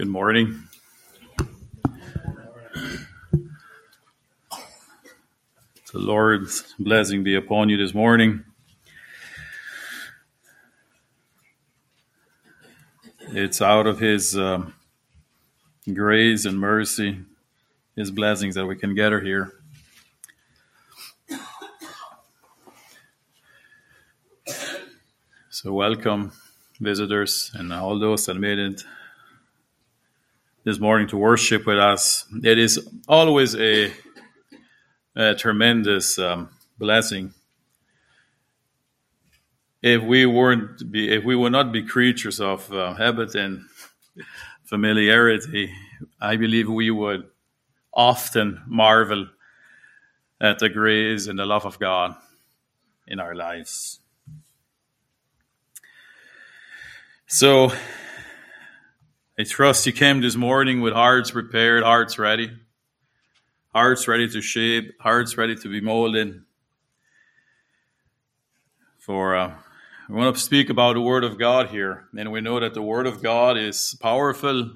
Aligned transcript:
Good 0.00 0.08
morning. 0.08 0.62
The 5.92 5.98
Lord's 5.98 6.74
blessing 6.78 7.22
be 7.22 7.34
upon 7.34 7.68
you 7.68 7.76
this 7.76 7.92
morning. 7.92 8.42
It's 13.32 13.60
out 13.60 13.86
of 13.86 14.00
His 14.00 14.38
um, 14.38 14.72
grace 15.92 16.46
and 16.46 16.58
mercy, 16.58 17.18
His 17.94 18.10
blessings 18.10 18.54
that 18.54 18.64
we 18.64 18.76
can 18.76 18.94
gather 18.94 19.20
here. 19.20 19.52
So, 25.50 25.74
welcome, 25.74 26.32
visitors, 26.80 27.50
and 27.52 27.70
all 27.70 27.98
those 27.98 28.24
that 28.24 28.36
made 28.36 28.58
it 28.58 28.82
this 30.62 30.78
morning 30.78 31.08
to 31.08 31.16
worship 31.16 31.66
with 31.66 31.78
us. 31.78 32.26
It 32.42 32.58
is 32.58 32.86
always 33.08 33.56
a, 33.56 33.92
a 35.16 35.34
tremendous 35.34 36.18
um, 36.18 36.50
blessing. 36.78 37.32
If 39.82 40.02
we 40.02 40.26
weren't 40.26 40.90
be, 40.92 41.10
if 41.14 41.24
we 41.24 41.34
would 41.34 41.52
not 41.52 41.72
be 41.72 41.82
creatures 41.82 42.40
of 42.40 42.70
uh, 42.72 42.92
habit 42.94 43.34
and 43.34 43.64
familiarity, 44.64 45.72
I 46.20 46.36
believe 46.36 46.68
we 46.68 46.90
would 46.90 47.24
often 47.92 48.60
marvel 48.66 49.28
at 50.40 50.58
the 50.58 50.68
grace 50.68 51.26
and 51.26 51.38
the 51.38 51.46
love 51.46 51.64
of 51.64 51.78
God 51.78 52.14
in 53.06 53.18
our 53.18 53.34
lives. 53.34 54.00
So 57.26 57.72
I 59.40 59.44
trust 59.44 59.86
you 59.86 59.92
came 59.94 60.20
this 60.20 60.36
morning 60.36 60.82
with 60.82 60.92
hearts 60.92 61.30
prepared, 61.30 61.82
hearts 61.82 62.18
ready, 62.18 62.52
hearts 63.72 64.06
ready 64.06 64.28
to 64.28 64.42
shape, 64.42 64.92
hearts 65.00 65.38
ready 65.38 65.56
to 65.56 65.68
be 65.70 65.80
molded. 65.80 66.42
For 68.98 69.34
uh, 69.34 69.54
we 70.10 70.16
want 70.16 70.36
to 70.36 70.42
speak 70.42 70.68
about 70.68 70.92
the 70.92 71.00
Word 71.00 71.24
of 71.24 71.38
God 71.38 71.68
here, 71.68 72.04
and 72.14 72.30
we 72.30 72.42
know 72.42 72.60
that 72.60 72.74
the 72.74 72.82
Word 72.82 73.06
of 73.06 73.22
God 73.22 73.56
is 73.56 73.96
powerful. 74.02 74.72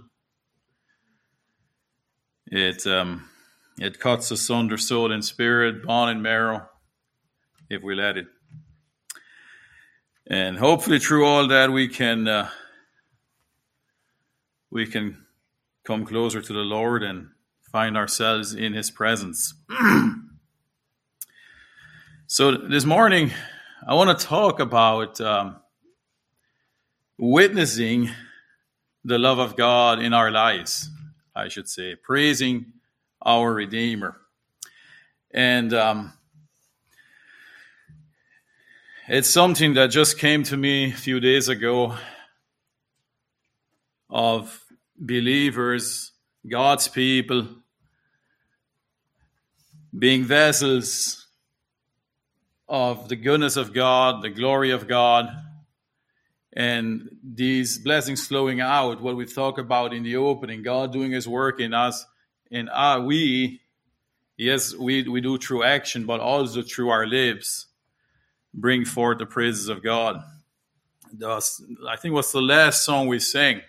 It 2.46 2.86
um, 2.86 3.28
it 3.76 4.00
cuts 4.00 4.30
asunder 4.30 4.78
soul 4.78 5.12
and 5.12 5.22
spirit, 5.22 5.84
bone 5.84 6.08
and 6.08 6.22
marrow, 6.22 6.70
if 7.68 7.82
we 7.82 7.94
let 7.94 8.16
it. 8.16 8.28
And 10.26 10.56
hopefully, 10.56 11.00
through 11.00 11.26
all 11.26 11.48
that, 11.48 11.70
we 11.70 11.86
can. 11.86 12.26
Uh, 12.26 12.48
we 14.74 14.84
can 14.84 15.16
come 15.84 16.04
closer 16.04 16.42
to 16.42 16.52
the 16.52 16.58
Lord 16.58 17.04
and 17.04 17.28
find 17.70 17.96
ourselves 17.96 18.52
in 18.52 18.72
His 18.72 18.90
presence. 18.90 19.54
so, 22.26 22.56
this 22.56 22.84
morning, 22.84 23.30
I 23.86 23.94
want 23.94 24.18
to 24.18 24.26
talk 24.26 24.58
about 24.58 25.20
um, 25.20 25.58
witnessing 27.16 28.10
the 29.04 29.16
love 29.16 29.38
of 29.38 29.54
God 29.54 30.00
in 30.00 30.12
our 30.12 30.32
lives, 30.32 30.90
I 31.36 31.46
should 31.46 31.68
say, 31.68 31.94
praising 31.94 32.72
our 33.22 33.54
Redeemer. 33.54 34.16
And 35.30 35.72
um, 35.72 36.14
it's 39.06 39.30
something 39.30 39.74
that 39.74 39.92
just 39.92 40.18
came 40.18 40.42
to 40.44 40.56
me 40.56 40.90
a 40.90 40.96
few 40.96 41.20
days 41.20 41.48
ago 41.48 41.94
of 44.10 44.63
believers, 44.98 46.12
God's 46.48 46.88
people, 46.88 47.46
being 49.96 50.24
vessels 50.24 51.26
of 52.68 53.08
the 53.08 53.16
goodness 53.16 53.56
of 53.56 53.72
God, 53.72 54.22
the 54.22 54.30
glory 54.30 54.70
of 54.70 54.88
God, 54.88 55.28
and 56.52 57.16
these 57.22 57.78
blessings 57.78 58.26
flowing 58.26 58.60
out, 58.60 59.00
what 59.00 59.16
we 59.16 59.26
talk 59.26 59.58
about 59.58 59.92
in 59.92 60.02
the 60.02 60.16
opening, 60.16 60.62
God 60.62 60.92
doing 60.92 61.12
his 61.12 61.28
work 61.28 61.60
in 61.60 61.74
us, 61.74 62.04
and 62.50 62.68
uh, 62.70 63.02
we, 63.04 63.60
yes, 64.36 64.74
we, 64.74 65.02
we 65.08 65.20
do 65.20 65.38
through 65.38 65.64
action, 65.64 66.06
but 66.06 66.20
also 66.20 66.62
through 66.62 66.90
our 66.90 67.06
lips, 67.06 67.66
bring 68.52 68.84
forth 68.84 69.18
the 69.18 69.26
praises 69.26 69.68
of 69.68 69.82
God. 69.82 70.22
Thus, 71.12 71.62
I 71.88 71.96
think 71.96 72.14
what's 72.14 72.32
the 72.32 72.40
last 72.42 72.84
song 72.84 73.08
we 73.08 73.18
sang 73.18 73.62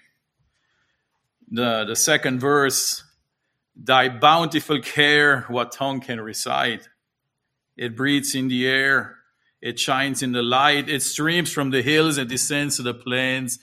the, 1.49 1.85
the 1.85 1.95
second 1.95 2.39
verse 2.39 3.03
Thy 3.75 4.07
bountiful 4.07 4.79
care, 4.79 5.41
what 5.49 5.73
tongue 5.73 5.99
can 5.99 6.21
recite? 6.21 6.87
It 7.75 7.95
breathes 7.95 8.33
in 8.33 8.47
the 8.47 8.65
air, 8.67 9.17
it 9.61 9.79
shines 9.79 10.23
in 10.23 10.31
the 10.31 10.41
light, 10.41 10.87
it 10.87 11.01
streams 11.01 11.51
from 11.51 11.71
the 11.71 11.81
hills, 11.81 12.17
it 12.17 12.29
descends 12.29 12.77
to 12.77 12.83
the 12.83 12.93
plains, 12.93 13.59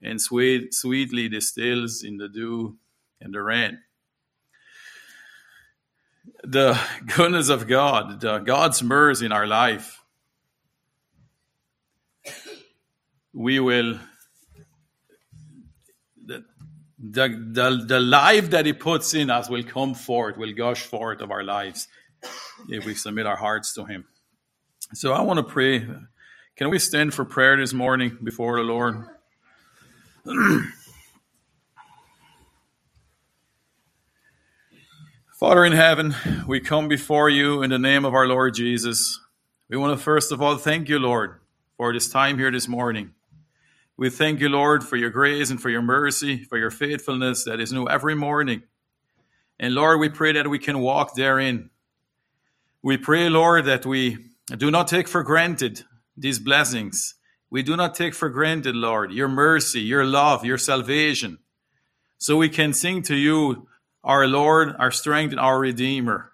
and 0.00 0.20
sweet, 0.20 0.72
sweetly 0.72 1.28
distills 1.28 2.04
in 2.04 2.16
the 2.16 2.28
dew 2.28 2.76
and 3.20 3.34
the 3.34 3.42
rain. 3.42 3.80
The 6.44 6.78
goodness 7.16 7.48
of 7.48 7.66
God, 7.66 8.20
the 8.20 8.38
God's 8.38 8.84
mercy 8.84 9.26
in 9.26 9.32
our 9.32 9.48
life, 9.48 10.00
we 13.32 13.58
will 13.58 13.98
the, 16.98 17.28
the, 17.28 17.84
the 17.86 18.00
life 18.00 18.50
that 18.50 18.66
he 18.66 18.72
puts 18.72 19.14
in 19.14 19.30
us 19.30 19.48
will 19.50 19.62
come 19.62 19.94
forth, 19.94 20.36
will 20.36 20.52
gush 20.52 20.82
forth 20.82 21.20
of 21.20 21.30
our 21.30 21.44
lives 21.44 21.88
if 22.68 22.86
we 22.86 22.94
submit 22.94 23.26
our 23.26 23.36
hearts 23.36 23.74
to 23.74 23.84
him. 23.84 24.06
So 24.94 25.12
I 25.12 25.20
want 25.22 25.38
to 25.38 25.42
pray. 25.42 25.86
Can 26.56 26.70
we 26.70 26.78
stand 26.78 27.12
for 27.12 27.24
prayer 27.24 27.56
this 27.56 27.72
morning 27.72 28.16
before 28.22 28.56
the 28.56 28.62
Lord? 28.62 29.04
Father 35.38 35.66
in 35.66 35.72
heaven, 35.72 36.14
we 36.46 36.60
come 36.60 36.88
before 36.88 37.28
you 37.28 37.62
in 37.62 37.68
the 37.68 37.78
name 37.78 38.06
of 38.06 38.14
our 38.14 38.26
Lord 38.26 38.54
Jesus. 38.54 39.20
We 39.68 39.76
want 39.76 39.98
to 39.98 40.02
first 40.02 40.32
of 40.32 40.40
all 40.40 40.56
thank 40.56 40.88
you, 40.88 40.98
Lord, 40.98 41.40
for 41.76 41.92
this 41.92 42.08
time 42.08 42.38
here 42.38 42.50
this 42.50 42.68
morning. 42.68 43.15
We 43.98 44.10
thank 44.10 44.40
you, 44.40 44.50
Lord, 44.50 44.84
for 44.84 44.96
your 44.96 45.08
grace 45.08 45.50
and 45.50 45.60
for 45.60 45.70
your 45.70 45.80
mercy, 45.80 46.44
for 46.44 46.58
your 46.58 46.70
faithfulness 46.70 47.44
that 47.44 47.60
is 47.60 47.72
new 47.72 47.88
every 47.88 48.14
morning. 48.14 48.62
And 49.58 49.74
Lord, 49.74 50.00
we 50.00 50.10
pray 50.10 50.32
that 50.32 50.50
we 50.50 50.58
can 50.58 50.80
walk 50.80 51.14
therein. 51.14 51.70
We 52.82 52.98
pray, 52.98 53.30
Lord, 53.30 53.64
that 53.64 53.86
we 53.86 54.18
do 54.54 54.70
not 54.70 54.88
take 54.88 55.08
for 55.08 55.22
granted 55.22 55.82
these 56.14 56.38
blessings. 56.38 57.14
We 57.48 57.62
do 57.62 57.74
not 57.74 57.94
take 57.94 58.12
for 58.12 58.28
granted, 58.28 58.76
Lord, 58.76 59.12
your 59.12 59.28
mercy, 59.28 59.80
your 59.80 60.04
love, 60.04 60.44
your 60.44 60.58
salvation. 60.58 61.38
So 62.18 62.36
we 62.36 62.50
can 62.50 62.74
sing 62.74 63.00
to 63.04 63.16
you, 63.16 63.66
our 64.04 64.26
Lord, 64.26 64.76
our 64.78 64.90
strength, 64.90 65.30
and 65.30 65.40
our 65.40 65.58
Redeemer. 65.58 66.32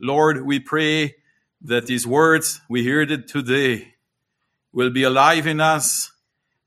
Lord, 0.00 0.46
we 0.46 0.60
pray 0.60 1.16
that 1.60 1.86
these 1.86 2.06
words 2.06 2.62
we 2.70 2.88
heard 2.88 3.28
today 3.28 3.94
will 4.72 4.90
be 4.90 5.02
alive 5.02 5.46
in 5.46 5.60
us 5.60 6.10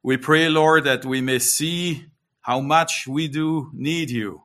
we 0.07 0.15
pray, 0.15 0.47
Lord, 0.47 0.85
that 0.85 1.03
we 1.03 1.19
may 1.19 1.37
see 1.37 2.05
how 2.39 2.61
much 2.61 3.07
we 3.09 3.27
do 3.27 3.69
need 3.73 4.09
you. 4.09 4.43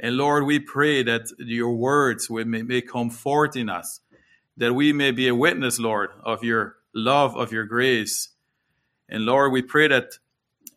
And 0.00 0.16
Lord, 0.16 0.46
we 0.46 0.58
pray 0.58 1.02
that 1.02 1.26
your 1.36 1.74
words 1.74 2.30
may, 2.30 2.62
may 2.62 2.80
come 2.80 3.10
forth 3.10 3.56
in 3.56 3.68
us, 3.68 4.00
that 4.56 4.72
we 4.72 4.94
may 4.94 5.10
be 5.10 5.28
a 5.28 5.34
witness, 5.34 5.78
Lord, 5.78 6.08
of 6.24 6.42
your 6.42 6.76
love, 6.94 7.36
of 7.36 7.52
your 7.52 7.66
grace. 7.66 8.30
And 9.06 9.26
Lord, 9.26 9.52
we 9.52 9.60
pray 9.60 9.86
that 9.88 10.12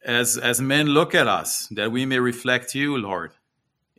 as, 0.03 0.37
as 0.37 0.59
men 0.59 0.87
look 0.87 1.15
at 1.15 1.29
us, 1.29 1.69
that 1.71 1.93
we 1.93 2.05
may 2.05 2.19
reflect 2.19 2.75
you, 2.75 2.97
Lord, 2.97 3.31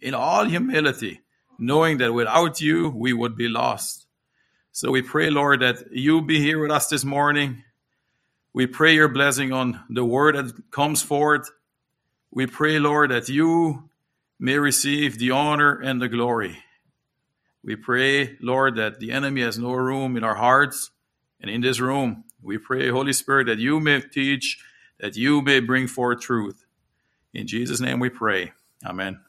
in 0.02 0.12
all 0.12 0.44
humility, 0.44 1.22
knowing 1.58 1.96
that 1.96 2.12
without 2.12 2.60
you, 2.60 2.90
we 2.90 3.14
would 3.14 3.36
be 3.38 3.48
lost. 3.48 4.06
So 4.70 4.90
we 4.90 5.00
pray, 5.00 5.30
Lord, 5.30 5.60
that 5.60 5.78
you 5.92 6.20
be 6.20 6.40
here 6.40 6.60
with 6.60 6.72
us 6.72 6.88
this 6.88 7.06
morning 7.06 7.64
we 8.52 8.66
pray 8.66 8.94
your 8.94 9.08
blessing 9.08 9.52
on 9.52 9.80
the 9.88 10.04
word 10.04 10.34
that 10.34 10.70
comes 10.70 11.02
forth. 11.02 11.50
We 12.30 12.46
pray, 12.46 12.78
Lord, 12.78 13.10
that 13.10 13.28
you 13.28 13.90
may 14.38 14.58
receive 14.58 15.18
the 15.18 15.30
honor 15.30 15.78
and 15.78 16.00
the 16.00 16.08
glory. 16.08 16.58
We 17.62 17.76
pray, 17.76 18.36
Lord, 18.40 18.76
that 18.76 19.00
the 19.00 19.12
enemy 19.12 19.42
has 19.42 19.58
no 19.58 19.72
room 19.72 20.16
in 20.16 20.24
our 20.24 20.34
hearts 20.34 20.90
and 21.40 21.50
in 21.50 21.60
this 21.60 21.78
room. 21.78 22.24
We 22.42 22.58
pray, 22.58 22.88
Holy 22.88 23.12
Spirit, 23.12 23.46
that 23.46 23.58
you 23.58 23.78
may 23.80 24.00
teach, 24.00 24.58
that 24.98 25.16
you 25.16 25.42
may 25.42 25.60
bring 25.60 25.86
forth 25.86 26.20
truth. 26.20 26.64
In 27.34 27.46
Jesus' 27.46 27.80
name 27.80 28.00
we 28.00 28.08
pray. 28.08 28.52
Amen. 28.84 29.20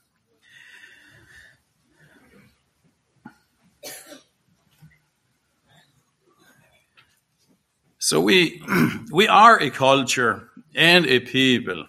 So 8.11 8.19
we 8.19 8.61
we 9.09 9.29
are 9.29 9.57
a 9.57 9.69
culture 9.69 10.49
and 10.75 11.05
a 11.05 11.21
people 11.21 11.85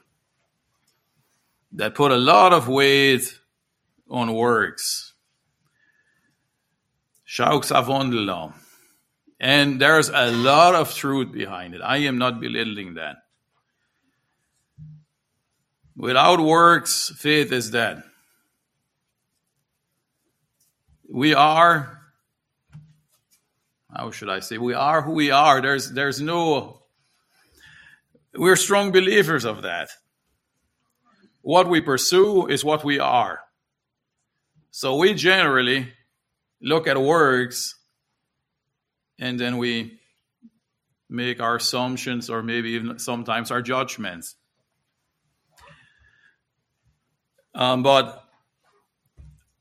that 1.72 1.96
put 1.96 2.12
a 2.12 2.16
lot 2.16 2.52
of 2.52 2.69
weight 2.69 3.40
on 4.08 4.32
works. 4.32 5.14
Shauks 7.24 7.72
avondelam. 7.72 8.52
And 9.40 9.80
there's 9.80 10.10
a 10.10 10.30
lot 10.30 10.76
of 10.76 10.94
truth 10.94 11.32
behind 11.32 11.74
it. 11.74 11.80
I 11.82 11.96
am 11.96 12.19
not 12.19 12.38
belittling 12.38 12.94
that. 12.94 13.16
Without 15.96 16.38
works, 16.38 17.12
faith 17.16 17.50
is 17.50 17.68
dead. 17.68 18.00
We 21.10 21.34
are, 21.34 22.01
how 23.94 24.10
should 24.10 24.30
I 24.30 24.40
say, 24.40 24.58
we 24.58 24.74
are 24.74 25.02
who 25.02 25.12
we 25.12 25.30
are. 25.30 25.60
There's, 25.60 25.90
there's 25.90 26.20
no, 26.20 26.82
we're 28.34 28.56
strong 28.56 28.90
believers 28.90 29.44
of 29.44 29.62
that. 29.62 29.90
What 31.42 31.68
we 31.68 31.80
pursue 31.80 32.46
is 32.46 32.64
what 32.64 32.84
we 32.84 32.98
are. 32.98 33.40
So 34.70 34.96
we 34.96 35.12
generally 35.12 35.92
look 36.60 36.86
at 36.86 37.00
works 37.00 37.74
and 39.18 39.38
then 39.38 39.58
we 39.58 39.98
make 41.10 41.40
our 41.40 41.56
assumptions 41.56 42.30
or 42.30 42.42
maybe 42.42 42.70
even 42.70 42.98
sometimes 42.98 43.50
our 43.50 43.60
judgments. 43.60 44.36
Um, 47.54 47.82
but 47.82 48.24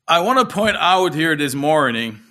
I 0.08 0.22
want 0.22 0.40
to 0.40 0.54
point 0.54 0.78
out 0.78 1.14
here 1.14 1.36
this 1.36 1.54
morning 1.54 2.22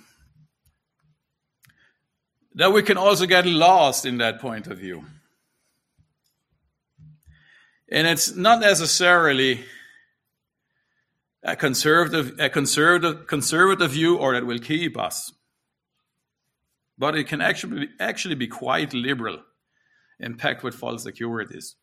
that 2.55 2.73
we 2.73 2.83
can 2.83 2.97
also 2.97 3.25
get 3.25 3.45
lost 3.45 4.05
in 4.05 4.17
that 4.17 4.39
point 4.39 4.67
of 4.67 4.77
view. 4.77 5.05
And 7.89 8.07
it's 8.07 8.35
not 8.35 8.61
necessarily 8.61 9.65
a 11.43 11.55
conservative, 11.55 12.39
a 12.39 12.49
conservative, 12.49 13.27
conservative 13.27 13.91
view 13.91 14.17
or 14.17 14.33
that 14.33 14.45
will 14.45 14.59
keep 14.59 14.97
us. 14.97 15.33
But 16.97 17.15
it 17.15 17.27
can 17.27 17.41
actually, 17.41 17.89
actually 17.99 18.35
be 18.35 18.47
quite 18.47 18.93
liberal 18.93 19.39
and 20.19 20.37
packed 20.37 20.63
with 20.63 20.75
false 20.75 21.03
securities. 21.03 21.75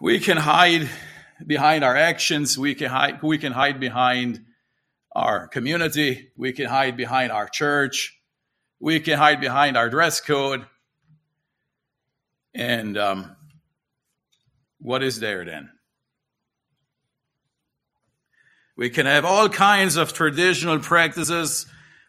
We 0.00 0.20
can 0.20 0.36
hide 0.36 0.88
behind 1.44 1.84
our 1.84 1.96
actions, 1.96 2.58
we 2.58 2.74
can 2.74 2.90
hide, 2.90 3.22
we 3.22 3.38
can 3.38 3.52
hide 3.52 3.80
behind 3.80 4.44
our 5.16 5.48
community, 5.48 6.30
we 6.36 6.52
can 6.52 6.66
hide 6.66 6.94
behind 6.94 7.32
our 7.32 7.48
church, 7.48 8.20
we 8.78 9.00
can 9.00 9.16
hide 9.16 9.40
behind 9.40 9.74
our 9.74 9.88
dress 9.88 10.20
code. 10.20 10.66
And 12.54 12.98
um, 12.98 13.34
what 14.78 15.02
is 15.02 15.18
there 15.18 15.42
then? 15.46 15.70
We 18.76 18.90
can 18.90 19.06
have 19.06 19.24
all 19.24 19.48
kinds 19.48 19.96
of 19.96 20.12
traditional 20.12 20.80
practices, 20.80 21.64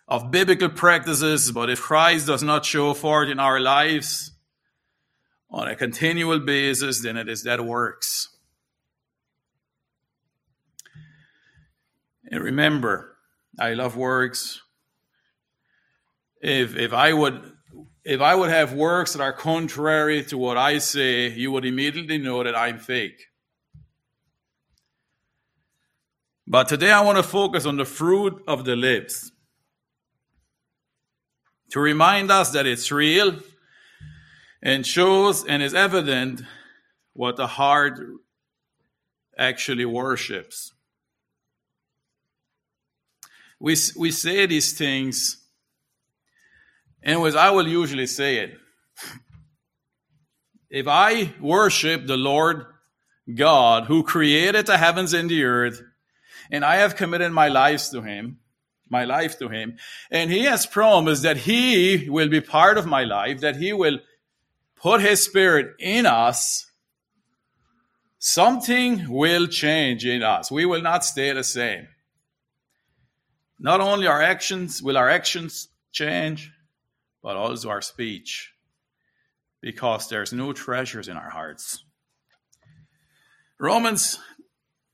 of 0.10 0.30
biblical 0.30 0.68
practices, 0.68 1.50
but 1.54 1.70
if 1.70 1.80
Christ 1.80 2.28
does 2.28 2.44
not 2.44 2.66
show 2.66 2.94
forth 2.94 3.30
in 3.30 3.40
our 3.40 3.62
lives 3.62 4.32
on 5.50 5.70
a 5.70 5.78
continual 5.78 6.40
basis, 6.40 7.02
then 7.04 7.16
it 7.16 7.30
is 7.30 7.44
that 7.44 7.66
works. 7.66 8.37
And 12.30 12.44
remember, 12.44 13.18
I 13.60 13.74
love 13.74 13.96
works. 13.96 14.62
If 16.42 16.76
if 16.76 16.94
I 16.94 17.14
would 17.14 17.54
if 18.04 18.22
I 18.22 18.36
would 18.36 18.50
have 18.50 18.74
works 18.74 19.14
that 19.14 19.22
are 19.22 19.34
contrary 19.34 20.24
to 20.26 20.38
what 20.38 20.58
I 20.58 20.78
say, 20.78 21.30
you 21.30 21.52
would 21.52 21.66
immediately 21.66 22.18
know 22.18 22.44
that 22.44 22.56
I'm 22.56 22.80
fake. 22.80 23.26
But 26.46 26.70
today 26.70 26.92
I 26.92 27.02
want 27.02 27.18
to 27.18 27.24
focus 27.24 27.66
on 27.66 27.76
the 27.76 27.86
fruit 27.86 28.42
of 28.48 28.64
the 28.64 28.76
lips 28.76 29.32
to 31.72 31.80
remind 31.82 32.32
us 32.32 32.52
that 32.52 32.66
it's 32.66 32.90
real 32.92 33.38
and 34.62 34.86
shows 34.86 35.46
and 35.46 35.62
is 35.62 35.74
evident 35.74 36.42
what 37.14 37.36
the 37.36 37.48
heart 37.48 38.00
actually 39.38 39.86
worships. 39.86 40.74
We, 43.60 43.76
we 43.98 44.12
say 44.12 44.46
these 44.46 44.74
things, 44.74 45.44
anyways, 47.04 47.36
I 47.36 47.50
will 47.50 47.68
usually 47.68 48.08
say 48.08 48.38
it. 48.38 48.58
If 50.70 50.88
I 50.88 51.34
worship 51.40 52.06
the 52.06 52.18
Lord 52.18 52.66
God 53.34 53.86
who 53.86 54.04
created 54.04 54.66
the 54.66 54.78
heavens 54.78 55.14
and 55.14 55.30
the 55.30 55.44
earth, 55.44 55.82
and 56.52 56.64
I 56.64 56.76
have 56.78 56.96
committed 56.96 57.32
my 57.32 57.48
life 57.48 57.90
to 57.92 58.02
him, 58.02 58.40
my 58.90 59.06
life 59.06 59.40
to 59.40 59.50
him, 59.50 59.78
and 60.12 60.32
he 60.32 60.44
has 60.44 60.66
promised 60.66 61.24
that 61.24 61.38
he 61.38 62.10
will 62.10 62.30
be 62.30 62.42
part 62.42 62.78
of 62.78 62.86
my 62.86 63.04
life, 63.04 63.42
that 63.42 63.58
he 63.58 63.74
will 63.74 64.00
put 64.76 65.02
his 65.02 65.24
spirit 65.24 65.76
in 65.80 66.06
us, 66.06 66.70
something 68.20 69.10
will 69.10 69.48
change 69.48 70.06
in 70.06 70.22
us. 70.22 70.52
We 70.52 70.66
will 70.66 70.82
not 70.82 71.04
stay 71.04 71.32
the 71.34 71.44
same. 71.44 71.88
Not 73.60 73.82
only 73.82 74.08
our 74.08 74.22
actions 74.22 74.82
will 74.82 74.98
our 74.98 75.10
actions 75.10 75.70
change, 75.92 76.52
but 77.24 77.36
also 77.36 77.70
our 77.70 77.82
speech, 77.82 78.54
because 79.62 80.08
there's 80.10 80.32
no 80.32 80.54
treasures 80.54 81.08
in 81.08 81.18
our 81.18 81.30
hearts. 81.30 81.84
Romans 83.60 84.20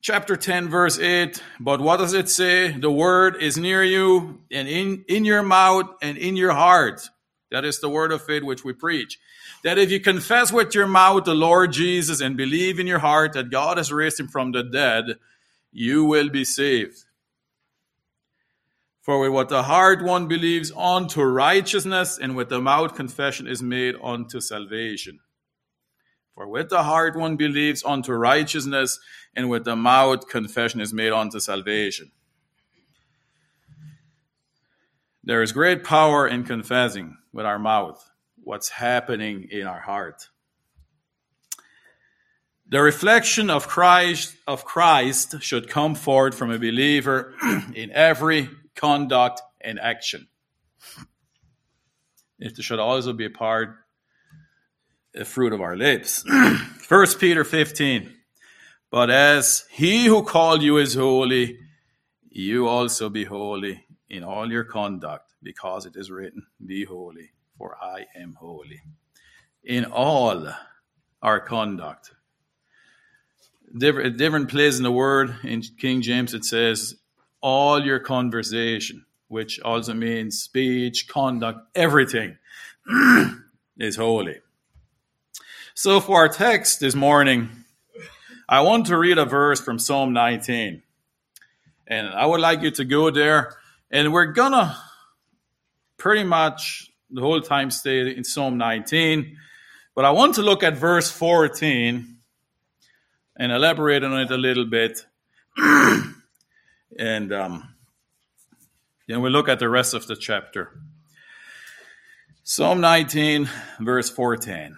chapter 0.02 0.36
10 0.38 0.70
verse 0.70 1.00
8 1.00 1.42
but 1.60 1.82
what 1.82 1.98
does 1.98 2.14
it 2.14 2.30
say? 2.30 2.72
The 2.72 2.92
word 2.92 3.42
is 3.42 3.58
near 3.58 3.84
you 3.84 4.42
and 4.52 4.68
in 4.68 5.04
in 5.10 5.26
your 5.26 5.44
mouth 5.44 5.88
and 6.02 6.18
in 6.18 6.38
your 6.38 6.54
heart. 6.54 7.10
That 7.52 7.66
is 7.66 7.80
the 7.82 7.90
word 7.90 8.12
of 8.12 8.24
faith 8.24 8.44
which 8.44 8.64
we 8.64 8.74
preach. 8.74 9.20
That 9.64 9.78
if 9.78 9.92
you 9.92 10.00
confess 10.00 10.52
with 10.52 10.74
your 10.74 10.88
mouth 10.88 11.26
the 11.26 11.36
lord 11.36 11.74
jesus 11.74 12.22
and 12.22 12.38
believe 12.38 12.80
in 12.80 12.88
your 12.88 13.00
heart 13.00 13.34
that 13.34 13.50
god 13.50 13.78
has 13.78 13.92
raised 13.92 14.20
him 14.20 14.30
from 14.30 14.54
the 14.54 14.64
dead 14.64 15.18
you 15.72 16.06
will 16.06 16.30
be 16.30 16.46
saved 16.46 17.04
for 19.04 19.20
with 19.20 19.32
what 19.32 19.50
the 19.50 19.64
heart 19.64 20.04
one 20.04 20.28
believes 20.28 20.72
unto 20.76 21.22
righteousness 21.22 22.18
and 22.18 22.36
with 22.36 22.50
the 22.50 22.60
mouth 22.60 22.96
confession 22.96 23.48
is 23.48 23.62
made 23.62 23.94
unto 24.04 24.42
salvation 24.42 25.20
for 26.36 26.48
with 26.48 26.70
the 26.70 26.84
heart 26.84 27.16
one 27.16 27.36
believes 27.36 27.84
unto 27.86 28.14
righteousness, 28.14 29.00
and 29.36 29.50
with 29.50 29.66
the 29.66 29.76
mouth 29.76 30.28
confession 30.28 30.82
is 30.82 30.94
made 30.94 31.12
unto 31.12 31.40
salvation. 31.40 32.12
There 35.24 35.42
is 35.42 35.52
great 35.52 35.84
power 35.84 36.28
in 36.28 36.44
confessing 36.44 37.18
with 37.32 37.46
our 37.46 37.60
mouth 37.60 38.10
what's 38.44 38.70
happening 38.70 39.48
in 39.52 39.68
our 39.68 39.80
heart. 39.80 40.28
The 42.68 42.82
reflection 42.82 43.50
of 43.50 43.68
Christ 43.68 44.36
of 44.48 44.66
Christ 44.66 45.42
should 45.42 45.70
come 45.70 45.94
forth 45.94 46.34
from 46.34 46.50
a 46.52 46.58
believer 46.58 47.36
in 47.76 47.92
every 47.92 48.50
conduct 48.76 49.42
and 49.62 49.80
action. 49.80 50.28
It 52.40 52.62
should 52.62 52.80
also 52.80 53.14
be 53.14 53.26
a 53.26 53.30
part 53.30 53.78
a 55.16 55.26
fruit 55.26 55.54
of 55.54 55.62
our 55.62 55.76
lips. 55.76 56.24
First 56.80 57.20
Peter 57.20 57.44
15. 57.44 58.12
But 58.90 59.10
as 59.10 59.66
he 59.72 60.06
who 60.06 60.24
called 60.24 60.62
you 60.62 60.78
is 60.78 60.94
holy, 60.96 61.58
you 62.30 62.68
also 62.68 63.10
be 63.10 63.24
holy 63.24 63.86
in 64.10 64.24
all 64.24 64.52
your 64.52 64.64
conduct, 64.64 65.34
because 65.42 65.86
it 65.86 65.96
is 65.96 66.12
written, 66.12 66.46
Be 66.64 66.84
holy, 66.84 67.32
for 67.58 67.76
I 67.82 68.06
am 68.16 68.36
holy. 68.40 68.82
In 69.64 69.86
all 69.86 70.48
our 71.22 71.40
conduct. 71.40 72.12
Different, 73.76 74.18
different 74.18 74.50
place 74.50 74.78
in 74.78 74.84
the 74.84 74.92
word 74.92 75.36
in 75.44 75.64
King 75.80 76.02
James 76.02 76.34
it 76.36 76.46
says, 76.46 76.96
all 77.44 77.86
your 77.86 78.00
conversation, 78.00 79.06
which 79.28 79.60
also 79.60 79.94
means 79.94 80.40
speech, 80.42 81.08
conduct, 81.10 81.60
everything 81.76 82.38
is 83.78 83.98
holy. 83.98 84.40
So, 85.76 86.00
for 86.00 86.18
our 86.18 86.30
text 86.30 86.80
this 86.80 86.96
morning, 86.96 87.50
I 88.48 88.62
want 88.62 88.88
to 88.88 88.98
read 88.98 89.18
a 89.18 89.26
verse 89.26 89.60
from 89.60 89.78
Psalm 89.78 90.14
19. 90.14 90.82
And 91.86 92.08
I 92.08 92.26
would 92.26 92.40
like 92.40 92.62
you 92.62 92.72
to 92.72 92.86
go 92.86 93.10
there. 93.10 93.56
And 93.92 94.14
we're 94.14 94.32
going 94.32 94.54
to 94.54 94.76
pretty 95.98 96.24
much 96.24 96.92
the 97.12 97.22
whole 97.22 97.42
time 97.42 97.72
stay 97.72 98.16
in 98.16 98.24
Psalm 98.24 98.58
19. 98.58 99.38
But 99.96 100.06
I 100.06 100.12
want 100.12 100.36
to 100.36 100.42
look 100.42 100.64
at 100.64 100.78
verse 100.78 101.12
14 101.12 102.18
and 103.36 103.52
elaborate 103.52 104.04
on 104.04 104.20
it 104.20 104.32
a 104.32 104.38
little 104.38 104.66
bit. 104.66 105.06
And 106.98 107.34
um, 107.34 107.76
then 109.08 109.22
we 109.22 109.30
look 109.30 109.50
at 109.50 109.60
the 109.60 109.70
rest 109.70 109.94
of 109.94 110.08
the 110.08 110.16
chapter. 110.16 110.80
Psalm 112.44 112.82
19, 112.82 113.50
verse 113.80 114.10
14. 114.10 114.78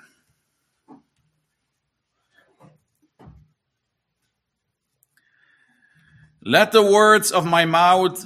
Let 6.43 6.72
the 6.72 6.84
words 6.84 7.31
of 7.31 7.43
my 7.45 7.65
mouth 7.65 8.24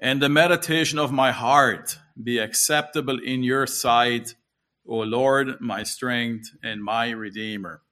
and 0.00 0.20
the 0.20 0.28
meditation 0.28 0.98
of 0.98 1.12
my 1.12 1.30
heart 1.30 1.98
be 2.20 2.38
acceptable 2.38 3.18
in 3.20 3.44
your 3.44 3.66
sight, 3.66 4.34
O 4.86 4.96
Lord, 4.96 5.60
my 5.60 5.84
strength 5.84 6.50
and 6.64 6.82
my 6.82 7.10
redeemer. 7.10 7.82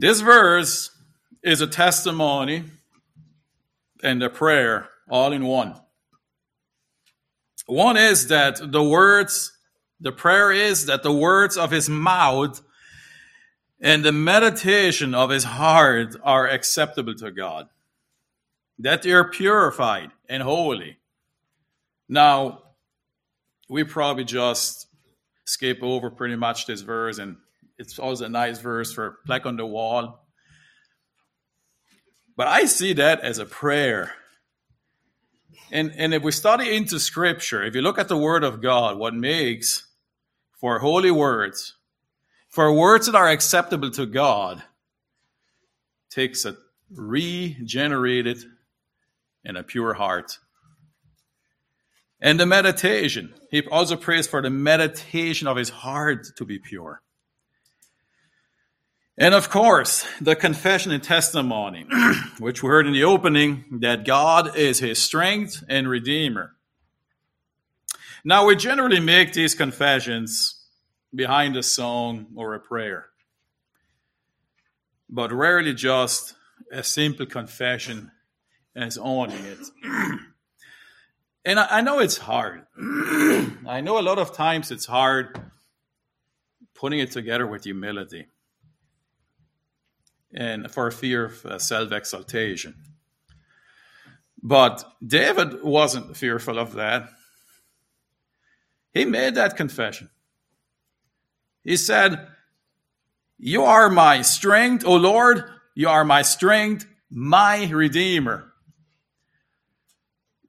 This 0.00 0.20
verse 0.20 0.90
is 1.48 1.62
a 1.62 1.66
testimony 1.66 2.62
and 4.02 4.22
a 4.22 4.28
prayer 4.28 4.90
all 5.08 5.32
in 5.32 5.46
one. 5.46 5.74
One 7.66 7.96
is 7.96 8.28
that 8.28 8.60
the 8.70 8.82
words, 8.82 9.56
the 9.98 10.12
prayer 10.12 10.52
is 10.52 10.86
that 10.86 11.02
the 11.02 11.12
words 11.12 11.56
of 11.56 11.70
his 11.70 11.88
mouth 11.88 12.60
and 13.80 14.04
the 14.04 14.12
meditation 14.12 15.14
of 15.14 15.30
his 15.30 15.44
heart 15.44 16.16
are 16.22 16.46
acceptable 16.46 17.14
to 17.14 17.30
God, 17.30 17.68
that 18.78 19.02
they 19.02 19.12
are 19.12 19.30
purified 19.30 20.10
and 20.28 20.42
holy. 20.42 20.98
Now, 22.10 22.62
we 23.70 23.84
probably 23.84 24.24
just 24.24 24.86
skip 25.46 25.82
over 25.82 26.10
pretty 26.10 26.36
much 26.36 26.66
this 26.66 26.82
verse, 26.82 27.18
and 27.18 27.36
it's 27.78 27.98
always 27.98 28.20
a 28.20 28.28
nice 28.28 28.58
verse 28.58 28.92
for 28.92 29.18
plaque 29.24 29.46
on 29.46 29.56
the 29.56 29.64
wall. 29.64 30.27
But 32.38 32.46
I 32.46 32.66
see 32.66 32.92
that 32.92 33.22
as 33.22 33.38
a 33.38 33.44
prayer. 33.44 34.14
And, 35.72 35.92
and 35.96 36.14
if 36.14 36.22
we 36.22 36.30
study 36.30 36.76
into 36.76 37.00
scripture, 37.00 37.64
if 37.64 37.74
you 37.74 37.82
look 37.82 37.98
at 37.98 38.06
the 38.06 38.16
word 38.16 38.44
of 38.44 38.62
God, 38.62 38.96
what 38.96 39.12
makes 39.12 39.88
for 40.60 40.78
holy 40.78 41.10
words, 41.10 41.74
for 42.48 42.72
words 42.72 43.06
that 43.06 43.16
are 43.16 43.28
acceptable 43.28 43.90
to 43.90 44.06
God, 44.06 44.62
takes 46.10 46.44
a 46.44 46.56
regenerated 46.94 48.38
and 49.44 49.56
a 49.56 49.64
pure 49.64 49.94
heart. 49.94 50.38
And 52.20 52.38
the 52.38 52.46
meditation, 52.46 53.34
he 53.50 53.66
also 53.66 53.96
prays 53.96 54.28
for 54.28 54.42
the 54.42 54.50
meditation 54.50 55.48
of 55.48 55.56
his 55.56 55.70
heart 55.70 56.36
to 56.36 56.44
be 56.44 56.60
pure. 56.60 57.02
And 59.20 59.34
of 59.34 59.50
course, 59.50 60.06
the 60.20 60.36
confession 60.36 60.92
and 60.92 61.02
testimony, 61.02 61.86
which 62.38 62.62
we 62.62 62.68
heard 62.68 62.86
in 62.86 62.92
the 62.92 63.02
opening, 63.02 63.64
that 63.80 64.04
God 64.04 64.56
is 64.56 64.78
his 64.78 65.02
strength 65.02 65.64
and 65.68 65.88
redeemer. 65.88 66.54
Now, 68.24 68.46
we 68.46 68.54
generally 68.54 69.00
make 69.00 69.32
these 69.32 69.56
confessions 69.56 70.64
behind 71.12 71.56
a 71.56 71.64
song 71.64 72.28
or 72.36 72.54
a 72.54 72.60
prayer, 72.60 73.06
but 75.10 75.32
rarely 75.32 75.74
just 75.74 76.34
a 76.70 76.84
simple 76.84 77.26
confession 77.26 78.12
as 78.76 78.98
owning 78.98 79.44
it. 79.44 79.58
and 81.44 81.58
I, 81.58 81.80
know 81.80 81.98
it's 81.98 82.18
hard. 82.18 82.66
I 83.66 83.80
know 83.82 83.98
a 83.98 84.02
lot 84.02 84.18
of 84.18 84.32
times 84.32 84.70
it's 84.70 84.86
hard 84.86 85.40
putting 86.76 87.00
it 87.00 87.10
together 87.10 87.48
with 87.48 87.64
humility 87.64 88.28
and 90.32 90.70
for 90.70 90.90
fear 90.90 91.26
of 91.26 91.46
uh, 91.46 91.58
self 91.58 91.92
exaltation. 91.92 92.74
But 94.42 94.84
David 95.04 95.62
wasn't 95.62 96.16
fearful 96.16 96.58
of 96.58 96.74
that. 96.74 97.08
He 98.92 99.04
made 99.04 99.34
that 99.34 99.56
confession. 99.56 100.10
He 101.64 101.76
said, 101.76 102.28
You 103.38 103.64
are 103.64 103.90
my 103.90 104.22
strength, 104.22 104.84
O 104.86 104.94
Lord, 104.96 105.44
you 105.74 105.88
are 105.88 106.04
my 106.04 106.22
strength, 106.22 106.86
my 107.10 107.68
Redeemer. 107.68 108.52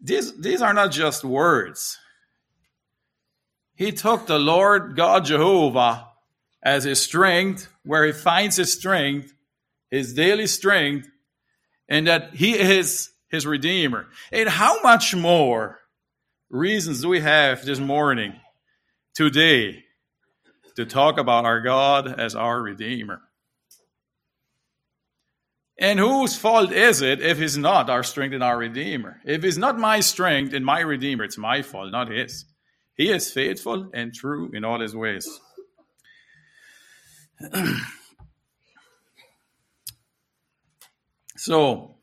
These, 0.02 0.40
these 0.40 0.62
are 0.62 0.74
not 0.74 0.92
just 0.92 1.24
words. 1.24 1.98
He 3.76 3.92
took 3.92 4.28
the 4.28 4.40
Lord 4.40 4.96
God 4.96 5.26
Jehovah 5.26 6.08
as 6.62 6.84
his 6.84 7.02
strength, 7.02 7.70
where 7.84 8.06
he 8.06 8.12
finds 8.12 8.56
his 8.56 8.74
strength, 8.74 9.34
his 9.92 10.14
daily 10.14 10.48
strength, 10.48 11.10
and 11.88 12.08
that 12.08 12.36
he 12.36 12.58
is 12.58 13.10
his 13.30 13.46
Redeemer. 13.46 14.08
And 14.32 14.50
how 14.50 14.82
much 14.82 15.16
more 15.16 15.80
reasons 16.50 17.02
do 17.02 17.10
we 17.10 17.20
have 17.20 17.66
this 17.66 17.80
morning, 17.80 18.34
today, 19.14 19.84
to 20.76 20.86
talk 20.86 21.18
about 21.18 21.46
our 21.46 21.62
God 21.62 22.20
as 22.20 22.36
our 22.36 22.62
Redeemer? 22.62 23.22
And 25.80 25.98
whose 25.98 26.36
fault 26.36 26.74
is 26.74 27.02
it 27.02 27.22
if 27.22 27.38
he's 27.38 27.58
not 27.58 27.90
our 27.90 28.04
strength 28.04 28.34
and 28.34 28.44
our 28.44 28.58
Redeemer? 28.58 29.22
If 29.24 29.44
he's 29.44 29.58
not 29.58 29.80
my 29.80 30.02
strength 30.02 30.54
and 30.54 30.66
my 30.66 30.82
Redeemer, 30.82 31.24
it's 31.24 31.38
my 31.38 31.62
fault, 31.62 31.92
not 31.92 32.12
his. 32.12 32.46
He 32.96 33.10
is 33.10 33.32
faithful 33.32 33.90
and 33.94 34.14
true 34.14 34.52
in 34.54 34.66
all 34.66 34.82
his 34.82 34.94
ways. 34.94 35.26
so, 41.40 41.96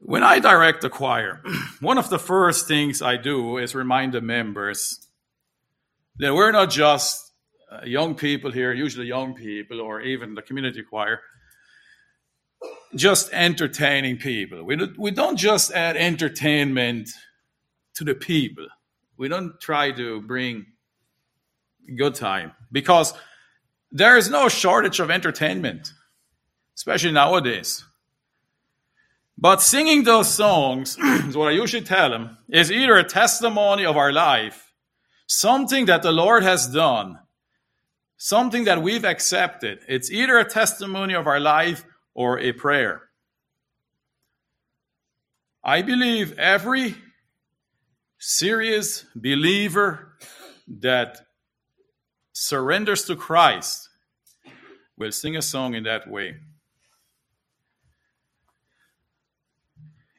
when 0.00 0.22
I 0.22 0.38
direct 0.38 0.82
the 0.82 0.90
choir, 0.90 1.40
one 1.80 1.96
of 1.96 2.10
the 2.10 2.18
first 2.18 2.68
things 2.68 3.00
I 3.00 3.16
do 3.16 3.56
is 3.56 3.74
remind 3.74 4.12
the 4.12 4.20
members 4.20 5.08
that 6.18 6.34
we're 6.34 6.52
not 6.52 6.68
just 6.68 7.32
uh, 7.70 7.86
young 7.86 8.14
people 8.14 8.50
here, 8.50 8.70
usually 8.74 9.06
young 9.06 9.32
people, 9.32 9.80
or 9.80 10.02
even 10.02 10.34
the 10.34 10.42
community 10.42 10.82
choir, 10.82 11.22
just 12.96 13.32
entertaining 13.32 14.18
people. 14.18 14.62
We 14.62 14.76
don't, 14.76 14.98
we 14.98 15.10
don't 15.10 15.38
just 15.38 15.72
add 15.72 15.96
entertainment 15.96 17.08
to 17.94 18.04
the 18.04 18.14
people. 18.14 18.66
We 19.16 19.28
don't 19.28 19.58
try 19.58 19.90
to 19.92 20.20
bring 20.20 20.66
good 21.96 22.14
time 22.14 22.52
because 22.70 23.14
there 23.90 24.18
is 24.18 24.28
no 24.28 24.50
shortage 24.50 25.00
of 25.00 25.10
entertainment, 25.10 25.94
especially 26.82 27.12
nowadays. 27.12 27.84
But 29.38 29.62
singing 29.62 30.02
those 30.02 30.34
songs 30.34 30.98
is 31.00 31.36
what 31.36 31.46
I 31.46 31.52
usually 31.52 31.84
tell 31.84 32.10
them 32.10 32.38
is 32.48 32.72
either 32.72 32.96
a 32.96 33.04
testimony 33.04 33.86
of 33.86 33.96
our 33.96 34.10
life, 34.10 34.74
something 35.28 35.86
that 35.86 36.02
the 36.02 36.10
Lord 36.10 36.42
has 36.42 36.66
done, 36.66 37.20
something 38.16 38.64
that 38.64 38.82
we've 38.82 39.04
accepted. 39.04 39.78
It's 39.86 40.10
either 40.10 40.36
a 40.38 40.44
testimony 40.44 41.14
of 41.14 41.28
our 41.28 41.38
life 41.38 41.84
or 42.14 42.40
a 42.40 42.50
prayer. 42.50 43.02
I 45.62 45.82
believe 45.82 46.36
every 46.36 46.96
serious 48.18 49.04
believer 49.14 50.16
that 50.66 51.20
surrenders 52.32 53.04
to 53.04 53.14
Christ 53.14 53.88
will 54.96 55.12
sing 55.12 55.36
a 55.36 55.42
song 55.42 55.74
in 55.74 55.84
that 55.84 56.10
way. 56.10 56.38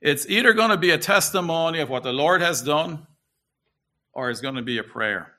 It's 0.03 0.27
either 0.27 0.51
going 0.51 0.69
to 0.69 0.77
be 0.77 0.89
a 0.89 0.97
testimony 0.97 1.79
of 1.79 1.89
what 1.89 2.03
the 2.03 2.11
Lord 2.11 2.41
has 2.41 2.61
done 2.61 3.07
or 4.11 4.29
it's 4.29 4.41
going 4.41 4.55
to 4.55 4.61
be 4.61 4.77
a 4.77 4.83
prayer. 4.83 5.31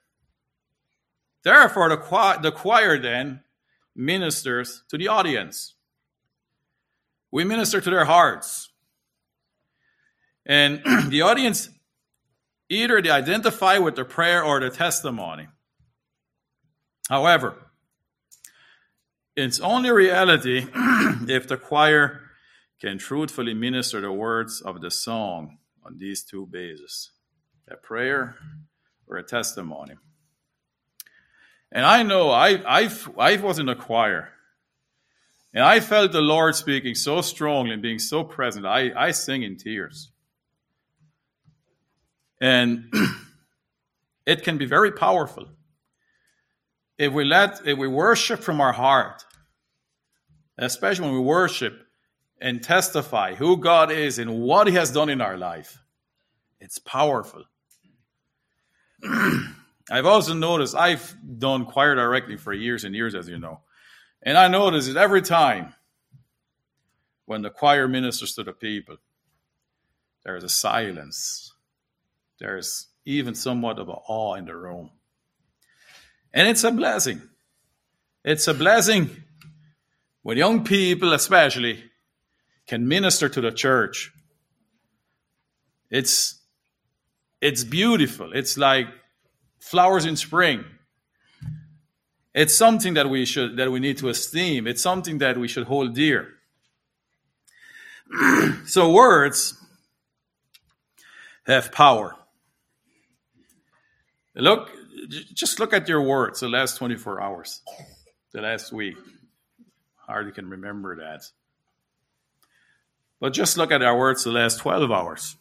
Therefore, 1.44 1.90
the 1.90 1.98
choir, 1.98 2.40
the 2.40 2.50
choir 2.50 2.98
then 2.98 3.42
ministers 3.94 4.82
to 4.88 4.96
the 4.96 5.08
audience. 5.08 5.74
We 7.30 7.44
minister 7.44 7.82
to 7.82 7.90
their 7.90 8.06
hearts. 8.06 8.70
And 10.46 10.80
the 11.08 11.20
audience 11.20 11.68
either 12.70 13.02
they 13.02 13.10
identify 13.10 13.76
with 13.76 13.96
the 13.96 14.06
prayer 14.06 14.42
or 14.42 14.60
the 14.60 14.70
testimony. 14.70 15.46
However, 17.10 17.54
it's 19.36 19.60
only 19.60 19.90
reality 19.90 20.66
if 20.74 21.48
the 21.48 21.58
choir 21.58 22.23
can 22.84 22.98
truthfully 22.98 23.54
minister 23.54 23.98
the 24.02 24.12
words 24.12 24.60
of 24.60 24.82
the 24.82 24.90
song 24.90 25.56
on 25.86 25.96
these 25.96 26.22
two 26.22 26.44
bases 26.44 27.12
a 27.66 27.76
prayer 27.76 28.36
or 29.06 29.16
a 29.16 29.22
testimony. 29.22 29.94
And 31.72 31.86
I 31.86 32.02
know 32.02 32.28
I, 32.28 32.82
I, 32.82 32.90
I 33.16 33.36
was 33.36 33.58
in 33.58 33.70
a 33.70 33.74
choir. 33.74 34.28
And 35.54 35.64
I 35.64 35.80
felt 35.80 36.12
the 36.12 36.20
Lord 36.20 36.56
speaking 36.56 36.94
so 36.94 37.22
strongly 37.22 37.72
and 37.72 37.80
being 37.80 37.98
so 37.98 38.22
present. 38.22 38.66
I, 38.66 38.92
I 38.94 39.12
sing 39.12 39.42
in 39.44 39.56
tears. 39.56 40.10
And 42.38 42.92
it 44.26 44.42
can 44.42 44.58
be 44.58 44.66
very 44.66 44.92
powerful. 44.92 45.46
If 46.98 47.14
we 47.14 47.24
let, 47.24 47.66
if 47.66 47.78
we 47.78 47.88
worship 47.88 48.40
from 48.40 48.60
our 48.60 48.74
heart, 48.74 49.24
especially 50.58 51.06
when 51.06 51.14
we 51.14 51.20
worship 51.20 51.83
and 52.44 52.62
testify 52.62 53.34
who 53.34 53.56
God 53.56 53.90
is 53.90 54.18
and 54.18 54.42
what 54.42 54.66
He 54.66 54.74
has 54.74 54.90
done 54.90 55.08
in 55.08 55.22
our 55.22 55.38
life, 55.38 55.78
it's 56.60 56.78
powerful. 56.78 57.42
I've 59.90 60.04
also 60.04 60.34
noticed 60.34 60.74
I've 60.74 61.16
done 61.38 61.64
choir 61.64 61.94
directing 61.94 62.36
for 62.36 62.52
years 62.52 62.84
and 62.84 62.94
years, 62.94 63.14
as 63.14 63.30
you 63.30 63.38
know. 63.38 63.60
And 64.22 64.36
I 64.36 64.48
notice 64.48 64.88
it 64.88 64.96
every 64.98 65.22
time 65.22 65.72
when 67.24 67.40
the 67.40 67.48
choir 67.48 67.88
ministers 67.88 68.34
to 68.34 68.44
the 68.44 68.52
people, 68.52 68.98
there's 70.22 70.44
a 70.44 70.48
silence. 70.50 71.50
There's 72.38 72.88
even 73.06 73.34
somewhat 73.34 73.78
of 73.78 73.88
an 73.88 73.96
awe 74.06 74.34
in 74.34 74.44
the 74.44 74.54
room. 74.54 74.90
And 76.34 76.46
it's 76.46 76.64
a 76.64 76.70
blessing. 76.70 77.22
It's 78.22 78.46
a 78.48 78.54
blessing 78.54 79.24
when 80.20 80.36
young 80.36 80.64
people, 80.64 81.14
especially, 81.14 81.84
can 82.66 82.88
minister 82.88 83.28
to 83.28 83.40
the 83.40 83.50
church. 83.50 84.12
It's 85.90 86.40
it's 87.40 87.62
beautiful. 87.62 88.32
It's 88.32 88.56
like 88.56 88.86
flowers 89.60 90.06
in 90.06 90.16
spring. 90.16 90.64
It's 92.34 92.56
something 92.56 92.94
that 92.94 93.08
we 93.08 93.24
should 93.26 93.56
that 93.58 93.70
we 93.70 93.80
need 93.80 93.98
to 93.98 94.08
esteem. 94.08 94.66
It's 94.66 94.82
something 94.82 95.18
that 95.18 95.38
we 95.38 95.46
should 95.46 95.66
hold 95.66 95.94
dear. 95.94 96.28
so 98.66 98.92
words 98.92 99.54
have 101.46 101.70
power. 101.70 102.16
Look, 104.34 104.70
just 105.32 105.60
look 105.60 105.72
at 105.72 105.88
your 105.88 106.02
words 106.02 106.40
the 106.40 106.48
last 106.48 106.76
24 106.78 107.20
hours, 107.20 107.62
the 108.32 108.40
last 108.40 108.72
week. 108.72 108.96
Hardly 109.96 110.32
can 110.32 110.48
remember 110.48 110.96
that. 110.96 111.22
But 113.24 113.32
just 113.32 113.56
look 113.56 113.72
at 113.72 113.80
our 113.80 113.96
words 113.96 114.24
the 114.24 114.32
last 114.32 114.58
12 114.58 114.90
hours. 114.90 115.36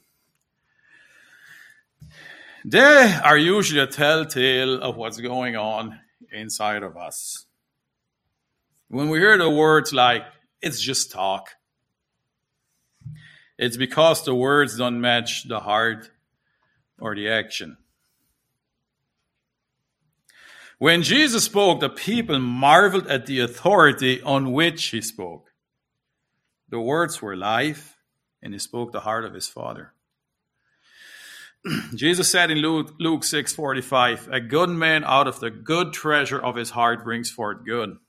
They 2.63 3.19
are 3.21 3.37
usually 3.37 3.81
a 3.81 3.87
telltale 3.87 4.81
of 4.81 4.95
what's 4.95 5.19
going 5.19 5.57
on 5.57 5.99
inside 6.31 6.83
of 6.83 6.95
us. 6.95 7.45
When 8.87 9.09
we 9.09 9.19
hear 9.19 9.37
the 9.37 9.49
words 9.49 9.91
like, 9.91 10.23
it's 10.61 10.79
just 10.79 11.11
talk, 11.11 11.49
it's 13.57 13.75
because 13.75 14.23
the 14.23 14.33
words 14.33 14.77
don't 14.77 15.01
match 15.01 15.49
the 15.49 15.59
heart 15.59 16.09
or 17.01 17.13
the 17.15 17.27
action. 17.27 17.75
When 20.79 21.03
Jesus 21.03 21.43
spoke, 21.43 21.81
the 21.81 21.89
people 21.89 22.39
marveled 22.39 23.07
at 23.07 23.25
the 23.25 23.41
authority 23.41 24.21
on 24.21 24.53
which 24.53 24.85
he 24.85 25.01
spoke. 25.01 25.49
The 26.73 26.81
words 26.81 27.21
were 27.21 27.35
life, 27.35 27.99
and 28.41 28.51
he 28.51 28.57
spoke 28.57 28.91
the 28.91 29.01
heart 29.01 29.25
of 29.25 29.35
his 29.35 29.47
Father. 29.47 29.93
Jesus 31.93 32.31
said 32.31 32.49
in 32.49 32.57
Luke, 32.57 32.95
Luke 32.97 33.21
6:45, 33.21 34.27
"A 34.33 34.39
good 34.39 34.71
man 34.71 35.03
out 35.03 35.27
of 35.27 35.39
the 35.39 35.51
good 35.51 35.93
treasure 35.93 36.41
of 36.41 36.55
his 36.55 36.71
heart 36.71 37.03
brings 37.03 37.29
forth 37.29 37.63
good, 37.63 37.99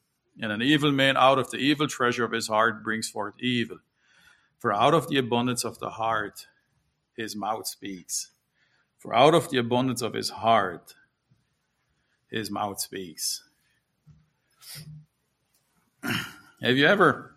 and 0.40 0.50
an 0.50 0.62
evil 0.62 0.92
man 0.92 1.14
out 1.18 1.38
of 1.38 1.50
the 1.50 1.58
evil 1.58 1.86
treasure 1.86 2.24
of 2.24 2.32
his 2.32 2.48
heart 2.48 2.82
brings 2.82 3.10
forth 3.10 3.34
evil. 3.38 3.80
For 4.58 4.72
out 4.72 4.94
of 4.94 5.08
the 5.08 5.18
abundance 5.18 5.62
of 5.62 5.78
the 5.78 5.90
heart 5.90 6.46
his 7.14 7.36
mouth 7.36 7.66
speaks. 7.66 8.30
For 8.96 9.14
out 9.14 9.34
of 9.34 9.50
the 9.50 9.58
abundance 9.58 10.00
of 10.00 10.14
his 10.14 10.30
heart 10.30 10.94
his 12.30 12.50
mouth 12.50 12.80
speaks." 12.80 13.44
Have 16.02 16.78
you 16.78 16.86
ever 16.86 17.33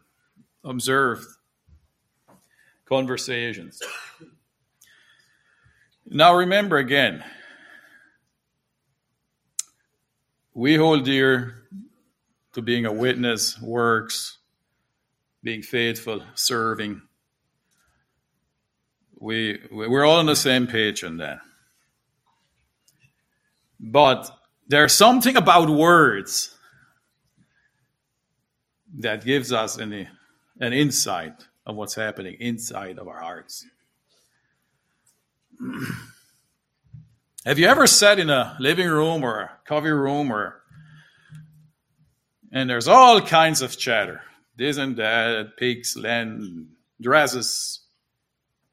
observed 0.67 1.25
conversations? 2.85 3.81
Now 6.05 6.35
remember 6.35 6.77
again, 6.77 7.23
we 10.53 10.75
hold 10.75 11.05
dear 11.05 11.55
to 12.53 12.61
being 12.61 12.85
a 12.85 12.91
witness, 12.91 13.59
works, 13.61 14.37
being 15.43 15.61
faithful, 15.61 16.23
serving. 16.35 17.01
We 19.19 19.59
we're 19.71 20.05
all 20.05 20.19
on 20.19 20.25
the 20.25 20.35
same 20.35 20.67
page 20.67 21.03
on 21.03 21.17
that. 21.17 21.39
But 23.79 24.29
there's 24.67 24.93
something 24.93 25.37
about 25.37 25.69
words 25.69 26.55
that 28.99 29.23
gives 29.23 29.51
us 29.51 29.77
an, 29.77 30.07
an 30.59 30.73
insight 30.73 31.47
of 31.65 31.75
what's 31.75 31.95
happening 31.95 32.35
inside 32.39 32.97
of 32.97 33.07
our 33.07 33.19
hearts. 33.19 33.65
Have 37.45 37.59
you 37.59 37.67
ever 37.67 37.87
sat 37.87 38.19
in 38.19 38.29
a 38.29 38.57
living 38.59 38.87
room 38.87 39.23
or 39.23 39.39
a 39.39 39.51
coffee 39.65 39.89
room 39.89 40.31
or 40.31 40.61
and 42.51 42.69
there's 42.69 42.87
all 42.87 43.21
kinds 43.21 43.61
of 43.61 43.77
chatter, 43.77 44.21
this 44.55 44.77
and 44.77 44.95
that, 44.97 45.57
pigs, 45.57 45.97
land, 45.97 46.69
dresses. 46.99 47.81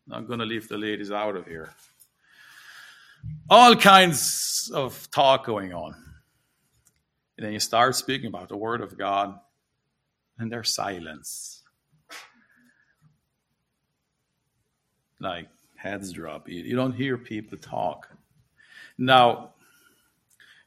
I'm 0.06 0.22
not 0.22 0.26
going 0.28 0.38
to 0.38 0.44
leave 0.46 0.68
the 0.68 0.78
ladies 0.78 1.10
out 1.10 1.36
of 1.36 1.46
here. 1.46 1.70
All 3.50 3.74
kinds 3.74 4.70
of 4.72 5.10
talk 5.10 5.44
going 5.46 5.72
on. 5.72 5.94
And 7.36 7.44
then 7.44 7.52
you 7.52 7.60
start 7.60 7.96
speaking 7.96 8.28
about 8.28 8.48
the 8.48 8.56
Word 8.56 8.80
of 8.80 8.96
God, 8.96 9.38
and 10.38 10.52
there's 10.52 10.72
silence. 10.72 11.53
Like, 15.24 15.48
heads 15.74 16.12
drop. 16.12 16.48
You, 16.48 16.62
you 16.62 16.76
don't 16.76 16.92
hear 16.92 17.16
people 17.16 17.56
talk. 17.56 18.10
Now, 18.98 19.54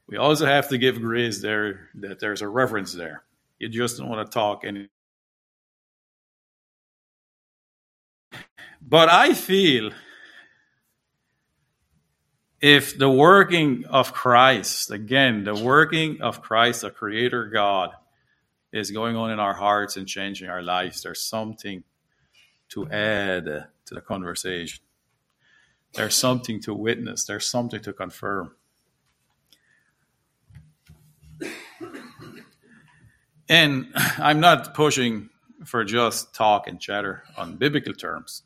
we 0.07 0.17
also 0.17 0.47
have 0.47 0.69
to 0.69 0.79
give 0.79 0.99
grace 0.99 1.41
there 1.41 1.89
that 1.95 2.19
there's 2.19 2.41
a 2.41 2.47
reverence 2.47 2.91
there. 2.91 3.23
You 3.59 3.69
just 3.69 3.97
don't 3.97 4.09
want 4.09 4.25
to 4.25 4.33
talk 4.33 4.63
any. 4.65 4.89
But 8.81 9.09
I 9.09 9.33
feel 9.33 9.91
if 12.59 12.97
the 12.97 13.09
working 13.09 13.85
of 13.85 14.11
Christ, 14.11 14.89
again, 14.89 15.43
the 15.43 15.55
working 15.55 16.21
of 16.21 16.41
Christ, 16.41 16.81
the 16.81 16.89
Creator 16.89 17.49
God, 17.49 17.91
is 18.71 18.89
going 18.89 19.15
on 19.15 19.29
in 19.29 19.39
our 19.39 19.53
hearts 19.53 19.97
and 19.97 20.07
changing 20.07 20.49
our 20.49 20.63
lives, 20.63 21.03
there's 21.03 21.21
something 21.21 21.83
to 22.69 22.89
add 22.89 23.67
to 23.87 23.95
the 23.95 24.01
conversation. 24.01 24.83
There's 25.93 26.15
something 26.15 26.61
to 26.61 26.73
witness, 26.73 27.25
there's 27.25 27.49
something 27.49 27.81
to 27.81 27.93
confirm. 27.93 28.51
And 33.49 33.87
I'm 34.17 34.39
not 34.39 34.73
pushing 34.73 35.29
for 35.65 35.83
just 35.83 36.35
talk 36.35 36.67
and 36.67 36.79
chatter 36.79 37.23
on 37.37 37.55
biblical 37.55 37.93
terms. 37.93 38.43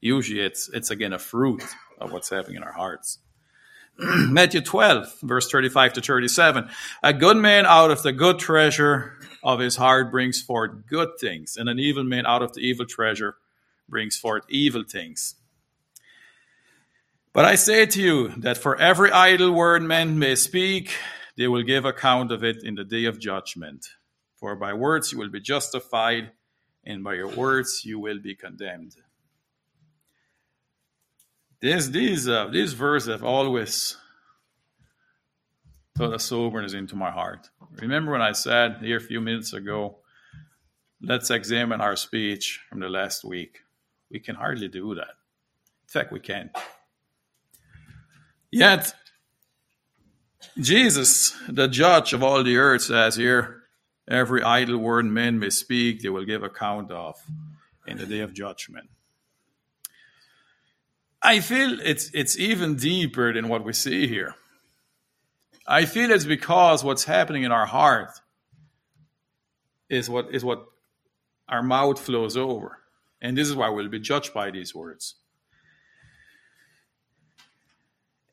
Usually 0.00 0.40
it's 0.40 0.68
it's 0.68 0.90
again 0.90 1.12
a 1.12 1.18
fruit 1.18 1.62
of 2.00 2.12
what's 2.12 2.30
happening 2.30 2.56
in 2.56 2.62
our 2.62 2.72
hearts. 2.72 3.18
Matthew 3.98 4.60
12, 4.60 5.22
verse 5.22 5.50
35 5.50 5.94
to 5.94 6.00
37. 6.00 6.68
A 7.02 7.12
good 7.12 7.36
man 7.36 7.66
out 7.66 7.90
of 7.90 8.02
the 8.02 8.12
good 8.12 8.38
treasure 8.38 9.18
of 9.42 9.58
his 9.58 9.74
heart 9.74 10.12
brings 10.12 10.40
forth 10.40 10.86
good 10.86 11.08
things, 11.20 11.56
and 11.56 11.68
an 11.68 11.80
evil 11.80 12.04
man 12.04 12.24
out 12.24 12.42
of 12.42 12.52
the 12.52 12.60
evil 12.60 12.86
treasure 12.86 13.36
brings 13.88 14.16
forth 14.16 14.44
evil 14.48 14.84
things. 14.84 15.34
But 17.32 17.44
I 17.44 17.54
say 17.54 17.86
to 17.86 18.02
you 18.02 18.28
that 18.38 18.58
for 18.58 18.76
every 18.80 19.12
idle 19.12 19.52
word 19.52 19.82
men 19.82 20.18
may 20.18 20.34
speak, 20.34 20.94
they 21.36 21.46
will 21.46 21.62
give 21.62 21.84
account 21.84 22.32
of 22.32 22.42
it 22.42 22.64
in 22.64 22.74
the 22.74 22.84
day 22.84 23.04
of 23.04 23.20
judgment. 23.20 23.86
For 24.36 24.56
by 24.56 24.72
words 24.72 25.12
you 25.12 25.18
will 25.18 25.30
be 25.30 25.40
justified, 25.40 26.32
and 26.84 27.04
by 27.04 27.14
your 27.14 27.28
words 27.28 27.82
you 27.84 27.98
will 27.98 28.18
be 28.18 28.34
condemned. 28.34 28.96
This, 31.60 31.88
these, 31.88 32.28
uh, 32.28 32.48
these 32.48 32.72
verses 32.72 33.08
have 33.08 33.24
always 33.24 33.96
put 35.94 36.14
a 36.14 36.18
soberness 36.18 36.72
into 36.72 36.94
my 36.94 37.10
heart. 37.10 37.50
Remember 37.80 38.12
when 38.12 38.22
I 38.22 38.32
said 38.32 38.78
here 38.80 38.98
a 38.98 39.00
few 39.00 39.20
minutes 39.20 39.52
ago, 39.52 39.98
let's 41.02 41.30
examine 41.30 41.80
our 41.80 41.96
speech 41.96 42.60
from 42.68 42.80
the 42.80 42.88
last 42.88 43.24
week. 43.24 43.58
We 44.10 44.20
can 44.20 44.36
hardly 44.36 44.68
do 44.68 44.94
that. 44.94 45.08
In 45.08 45.88
fact, 45.88 46.12
we 46.12 46.20
can't. 46.20 46.50
Yet, 48.50 48.94
Jesus, 50.58 51.36
the 51.48 51.68
judge 51.68 52.12
of 52.12 52.22
all 52.22 52.42
the 52.42 52.56
earth, 52.56 52.82
says 52.82 53.16
here, 53.16 53.62
every 54.08 54.42
idle 54.42 54.78
word 54.78 55.04
men 55.04 55.38
may 55.38 55.50
speak, 55.50 56.02
they 56.02 56.08
will 56.08 56.24
give 56.24 56.42
account 56.42 56.90
of 56.90 57.16
in 57.86 57.98
the 57.98 58.06
day 58.06 58.20
of 58.20 58.32
judgment. 58.32 58.88
I 61.20 61.40
feel 61.40 61.78
it's 61.80 62.10
it's 62.14 62.38
even 62.38 62.76
deeper 62.76 63.32
than 63.32 63.48
what 63.48 63.64
we 63.64 63.72
see 63.72 64.06
here. 64.06 64.36
I 65.66 65.84
feel 65.84 66.10
it's 66.10 66.24
because 66.24 66.84
what's 66.84 67.04
happening 67.04 67.42
in 67.42 67.52
our 67.52 67.66
heart 67.66 68.10
is 69.90 70.08
what 70.08 70.32
is 70.32 70.44
what 70.44 70.64
our 71.48 71.62
mouth 71.62 71.98
flows 71.98 72.36
over. 72.36 72.78
And 73.20 73.36
this 73.36 73.48
is 73.48 73.56
why 73.56 73.68
we'll 73.68 73.88
be 73.88 74.00
judged 74.00 74.32
by 74.32 74.50
these 74.50 74.74
words. 74.74 75.16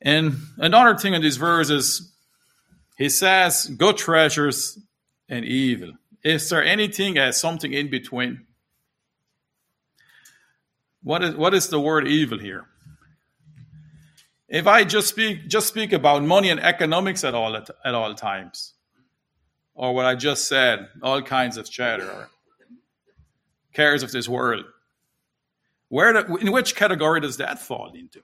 And 0.00 0.36
another 0.58 0.96
thing 0.96 1.14
in 1.14 1.22
these 1.22 1.36
verses, 1.36 2.12
he 2.96 3.08
says, 3.08 3.66
good 3.66 3.96
treasures 3.96 4.78
and 5.28 5.44
evil. 5.44 5.92
Is 6.22 6.48
there 6.48 6.64
anything 6.64 7.18
as 7.18 7.40
something 7.40 7.72
in 7.72 7.90
between? 7.90 8.46
What 11.02 11.22
is, 11.22 11.34
what 11.34 11.54
is 11.54 11.68
the 11.68 11.80
word 11.80 12.06
evil 12.08 12.38
here? 12.38 12.66
If 14.48 14.66
I 14.66 14.84
just 14.84 15.08
speak 15.08 15.48
just 15.48 15.66
speak 15.66 15.92
about 15.92 16.22
money 16.22 16.50
and 16.50 16.60
economics 16.60 17.24
at 17.24 17.34
all 17.34 17.56
at, 17.56 17.68
at 17.84 17.94
all 17.94 18.14
times, 18.14 18.74
or 19.74 19.92
what 19.94 20.06
I 20.06 20.14
just 20.14 20.46
said, 20.46 20.88
all 21.02 21.20
kinds 21.22 21.56
of 21.56 21.68
chatter, 21.68 22.28
cares 23.72 24.02
of 24.04 24.12
this 24.12 24.28
world, 24.28 24.64
where 25.88 26.16
in 26.38 26.52
which 26.52 26.74
category 26.74 27.20
does 27.20 27.36
that 27.36 27.58
fall 27.60 27.92
into? 27.94 28.22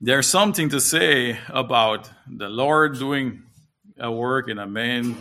There's 0.00 0.26
something 0.26 0.68
to 0.70 0.80
say 0.80 1.38
about 1.48 2.10
the 2.26 2.48
Lord 2.48 2.98
doing 2.98 3.44
a 3.98 4.10
work 4.10 4.48
in 4.48 4.58
a 4.58 4.66
man, 4.66 5.16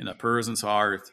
in 0.00 0.08
a 0.08 0.14
person's 0.14 0.62
heart, 0.62 1.12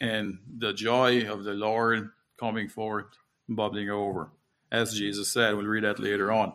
and 0.00 0.38
the 0.58 0.72
joy 0.72 1.30
of 1.30 1.44
the 1.44 1.54
Lord 1.54 2.10
coming 2.36 2.68
forth, 2.68 3.06
bubbling 3.48 3.90
over. 3.90 4.32
As 4.72 4.94
Jesus 4.94 5.32
said, 5.32 5.54
we'll 5.54 5.66
read 5.66 5.84
that 5.84 6.00
later 6.00 6.32
on. 6.32 6.54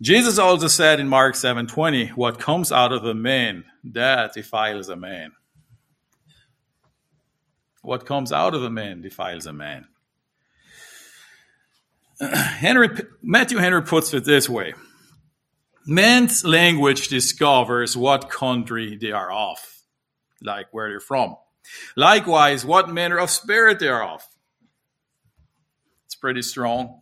Jesus 0.00 0.38
also 0.38 0.68
said 0.68 1.00
in 1.00 1.08
Mark 1.08 1.34
7:20, 1.34 2.08
"What 2.10 2.38
comes 2.38 2.70
out 2.70 2.92
of 2.92 3.04
a 3.04 3.14
man, 3.14 3.64
that 3.84 4.32
defiles 4.32 4.88
a 4.88 4.96
man." 4.96 5.32
What 7.82 8.06
comes 8.06 8.32
out 8.32 8.54
of 8.54 8.62
a 8.62 8.70
man 8.70 9.00
defiles 9.00 9.46
a 9.46 9.52
man. 9.52 9.88
Henry, 12.20 12.90
Matthew 13.22 13.58
Henry 13.58 13.82
puts 13.82 14.12
it 14.12 14.24
this 14.24 14.48
way 14.48 14.74
Man's 15.86 16.44
language 16.44 17.08
discovers 17.08 17.96
what 17.96 18.28
country 18.28 18.98
they 19.00 19.12
are 19.12 19.32
of, 19.32 19.58
like 20.42 20.66
where 20.70 20.90
they're 20.90 21.00
from. 21.00 21.36
Likewise, 21.96 22.64
what 22.64 22.90
manner 22.90 23.18
of 23.18 23.30
spirit 23.30 23.78
they 23.78 23.88
are 23.88 24.02
of. 24.02 24.22
It's 26.04 26.14
pretty 26.14 26.42
strong. 26.42 27.00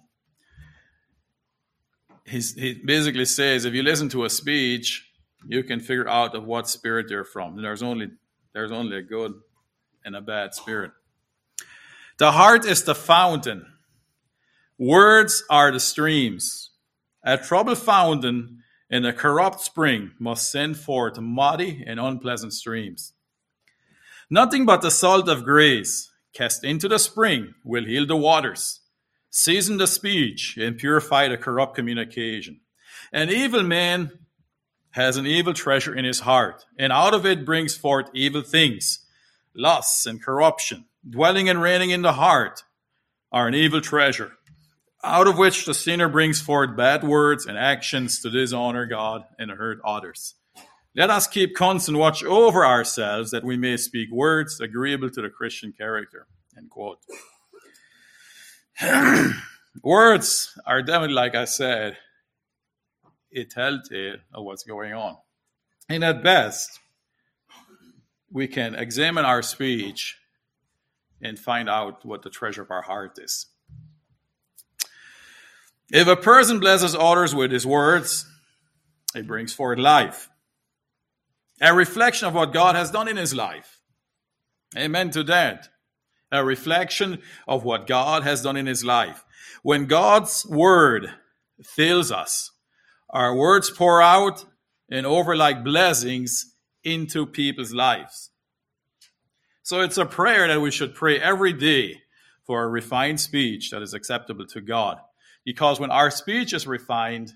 He's, 2.26 2.54
he 2.54 2.80
basically 2.84 3.24
says 3.24 3.64
if 3.64 3.74
you 3.74 3.82
listen 3.82 4.08
to 4.10 4.24
a 4.24 4.30
speech, 4.30 5.08
you 5.48 5.62
can 5.62 5.80
figure 5.80 6.08
out 6.08 6.34
of 6.34 6.44
what 6.44 6.68
spirit 6.68 7.06
they're 7.08 7.24
from. 7.24 7.60
There's 7.60 7.82
only 7.82 8.08
there's 8.52 8.72
only 8.72 8.96
a 8.96 9.02
good 9.02 9.34
and 10.04 10.16
a 10.16 10.20
bad 10.20 10.54
spirit. 10.54 10.92
The 12.18 12.32
heart 12.32 12.64
is 12.64 12.82
the 12.84 12.94
fountain. 12.94 13.66
Words 14.78 15.44
are 15.50 15.70
the 15.70 15.80
streams. 15.80 16.70
A 17.22 17.36
troubled 17.36 17.78
fountain 17.78 18.62
in 18.88 19.04
a 19.04 19.12
corrupt 19.12 19.60
spring 19.60 20.12
must 20.18 20.50
send 20.50 20.78
forth 20.78 21.18
muddy 21.18 21.84
and 21.86 22.00
unpleasant 22.00 22.52
streams. 22.52 23.12
Nothing 24.30 24.64
but 24.64 24.80
the 24.80 24.90
salt 24.90 25.28
of 25.28 25.44
grace 25.44 26.10
cast 26.32 26.64
into 26.64 26.88
the 26.88 26.98
spring 26.98 27.54
will 27.64 27.84
heal 27.84 28.06
the 28.06 28.16
waters, 28.16 28.80
season 29.30 29.76
the 29.76 29.86
speech, 29.86 30.56
and 30.56 30.78
purify 30.78 31.28
the 31.28 31.36
corrupt 31.36 31.74
communication. 31.74 32.60
An 33.12 33.30
evil 33.30 33.62
man 33.62 34.12
has 34.90 35.16
an 35.16 35.26
evil 35.26 35.52
treasure 35.52 35.94
in 35.94 36.04
his 36.04 36.20
heart, 36.20 36.64
and 36.78 36.92
out 36.92 37.14
of 37.14 37.26
it 37.26 37.44
brings 37.44 37.76
forth 37.76 38.08
evil 38.14 38.42
things. 38.42 39.00
Lusts 39.54 40.06
and 40.06 40.22
corruption, 40.22 40.86
dwelling 41.08 41.48
and 41.48 41.60
reigning 41.60 41.90
in 41.90 42.02
the 42.02 42.14
heart, 42.14 42.64
are 43.30 43.46
an 43.46 43.54
evil 43.54 43.80
treasure, 43.80 44.32
out 45.04 45.26
of 45.26 45.36
which 45.36 45.66
the 45.66 45.74
sinner 45.74 46.08
brings 46.08 46.40
forth 46.40 46.76
bad 46.76 47.04
words 47.04 47.46
and 47.46 47.58
actions 47.58 48.20
to 48.20 48.30
dishonor 48.30 48.86
God 48.86 49.24
and 49.38 49.50
hurt 49.50 49.80
others. 49.84 50.34
Let 50.96 51.10
us 51.10 51.26
keep 51.26 51.54
constant 51.54 51.98
watch 51.98 52.24
over 52.24 52.64
ourselves 52.64 53.30
that 53.30 53.44
we 53.44 53.58
may 53.58 53.76
speak 53.76 54.10
words 54.10 54.60
agreeable 54.60 55.10
to 55.10 55.20
the 55.20 55.28
Christian 55.28 55.72
character. 55.72 56.26
End 56.56 56.70
quote. 56.70 57.00
words 59.82 60.58
are 60.66 60.82
definitely, 60.82 61.14
like 61.14 61.34
I 61.34 61.44
said, 61.44 61.96
a 63.34 63.44
telltale 63.44 64.16
of 64.32 64.44
what's 64.44 64.64
going 64.64 64.92
on. 64.92 65.16
And 65.88 66.04
at 66.04 66.22
best, 66.22 66.80
we 68.30 68.48
can 68.48 68.74
examine 68.74 69.24
our 69.24 69.42
speech 69.42 70.18
and 71.22 71.38
find 71.38 71.68
out 71.68 72.04
what 72.04 72.22
the 72.22 72.30
treasure 72.30 72.62
of 72.62 72.70
our 72.70 72.82
heart 72.82 73.18
is. 73.18 73.46
If 75.90 76.08
a 76.08 76.16
person 76.16 76.58
blesses 76.58 76.94
others 76.94 77.34
with 77.34 77.52
his 77.52 77.66
words, 77.66 78.26
it 79.14 79.26
brings 79.26 79.52
forth 79.52 79.78
life 79.78 80.28
a 81.60 81.74
reflection 81.74 82.28
of 82.28 82.34
what 82.34 82.52
God 82.52 82.74
has 82.74 82.90
done 82.90 83.08
in 83.08 83.16
his 83.16 83.34
life. 83.34 83.80
Amen 84.76 85.10
to 85.10 85.22
that. 85.24 85.68
A 86.32 86.44
reflection 86.44 87.20
of 87.46 87.64
what 87.64 87.86
God 87.86 88.24
has 88.24 88.42
done 88.42 88.56
in 88.56 88.66
his 88.66 88.84
life. 88.84 89.24
When 89.62 89.86
God's 89.86 90.44
word 90.46 91.12
fills 91.62 92.10
us, 92.10 92.50
our 93.10 93.34
words 93.34 93.70
pour 93.70 94.02
out 94.02 94.44
and 94.90 95.06
over 95.06 95.36
like 95.36 95.64
blessings 95.64 96.54
into 96.84 97.26
people's 97.26 97.72
lives. 97.72 98.30
So 99.62 99.80
it's 99.80 99.98
a 99.98 100.06
prayer 100.06 100.46
that 100.46 100.60
we 100.60 100.70
should 100.70 100.94
pray 100.94 101.18
every 101.18 101.52
day 101.52 102.02
for 102.44 102.62
a 102.62 102.68
refined 102.68 103.20
speech 103.20 103.70
that 103.70 103.82
is 103.82 103.94
acceptable 103.94 104.46
to 104.46 104.60
God. 104.60 104.98
Because 105.44 105.80
when 105.80 105.90
our 105.90 106.10
speech 106.10 106.52
is 106.52 106.66
refined, 106.66 107.32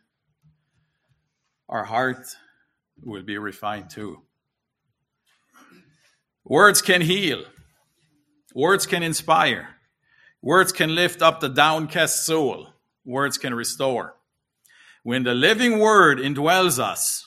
our 1.68 1.84
heart 1.84 2.36
will 3.02 3.22
be 3.22 3.38
refined 3.38 3.90
too. 3.90 4.22
Words 6.44 6.82
can 6.82 7.00
heal. 7.00 7.44
Words 8.54 8.86
can 8.86 9.02
inspire. 9.02 9.68
Words 10.42 10.72
can 10.72 10.94
lift 10.94 11.22
up 11.22 11.40
the 11.40 11.48
downcast 11.48 12.24
soul. 12.24 12.68
Words 13.04 13.38
can 13.38 13.54
restore. 13.54 14.14
When 15.02 15.22
the 15.22 15.34
living 15.34 15.78
word 15.78 16.18
indwells 16.18 16.78
us, 16.78 17.26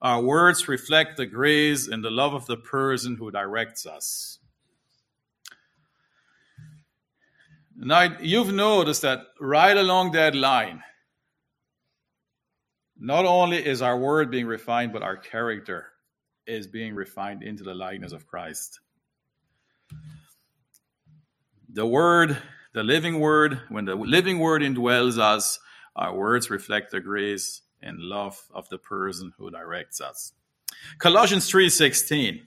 our 0.00 0.22
words 0.22 0.68
reflect 0.68 1.16
the 1.16 1.26
grace 1.26 1.88
and 1.88 2.04
the 2.04 2.10
love 2.10 2.34
of 2.34 2.46
the 2.46 2.56
person 2.56 3.16
who 3.16 3.30
directs 3.30 3.86
us. 3.86 4.38
Now, 7.78 8.16
you've 8.20 8.52
noticed 8.52 9.02
that 9.02 9.26
right 9.40 9.76
along 9.76 10.12
that 10.12 10.34
line, 10.34 10.82
not 12.98 13.26
only 13.26 13.64
is 13.64 13.82
our 13.82 13.98
word 13.98 14.30
being 14.30 14.46
refined, 14.46 14.92
but 14.92 15.02
our 15.02 15.16
character 15.16 15.88
is 16.46 16.66
being 16.66 16.94
refined 16.94 17.42
into 17.42 17.62
the 17.62 17.74
likeness 17.74 18.12
of 18.12 18.26
Christ. 18.26 18.80
The 21.76 21.86
word, 21.86 22.38
the 22.72 22.82
living 22.82 23.20
word, 23.20 23.60
when 23.68 23.84
the 23.84 23.96
living 23.96 24.38
word 24.38 24.62
indwells 24.62 25.18
us, 25.18 25.58
our 25.94 26.16
words 26.16 26.48
reflect 26.48 26.90
the 26.90 27.00
grace 27.00 27.60
and 27.82 27.98
love 28.00 28.40
of 28.54 28.66
the 28.70 28.78
person 28.78 29.34
who 29.36 29.50
directs 29.50 30.00
us. 30.00 30.32
Colossians 30.98 31.50
3:16 31.50 32.40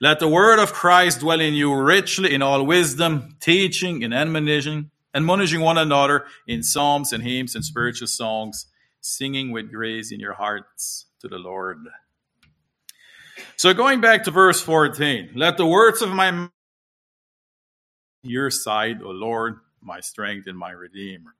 Let 0.00 0.20
the 0.20 0.28
word 0.28 0.60
of 0.60 0.72
Christ 0.72 1.18
dwell 1.18 1.40
in 1.40 1.54
you 1.54 1.74
richly 1.74 2.32
in 2.32 2.42
all 2.42 2.64
wisdom, 2.64 3.34
teaching 3.40 4.04
and 4.04 4.14
admonition, 4.14 4.92
admonishing 5.12 5.62
one 5.62 5.78
another 5.78 6.24
in 6.46 6.62
psalms 6.62 7.12
and 7.12 7.24
hymns 7.24 7.56
and 7.56 7.64
spiritual 7.64 8.06
songs, 8.06 8.66
singing 9.00 9.50
with 9.50 9.72
grace 9.72 10.12
in 10.12 10.20
your 10.20 10.34
hearts 10.34 11.06
to 11.22 11.26
the 11.26 11.38
Lord. 11.38 11.88
So 13.56 13.74
going 13.74 14.00
back 14.00 14.22
to 14.24 14.30
verse 14.30 14.60
14, 14.60 15.32
let 15.34 15.56
the 15.56 15.66
words 15.66 16.02
of 16.02 16.10
my 16.10 16.50
your 18.22 18.50
side, 18.50 19.02
O 19.02 19.10
Lord, 19.10 19.58
my 19.80 20.00
strength 20.00 20.46
and 20.46 20.58
my 20.58 20.70
redeemer. 20.70 21.34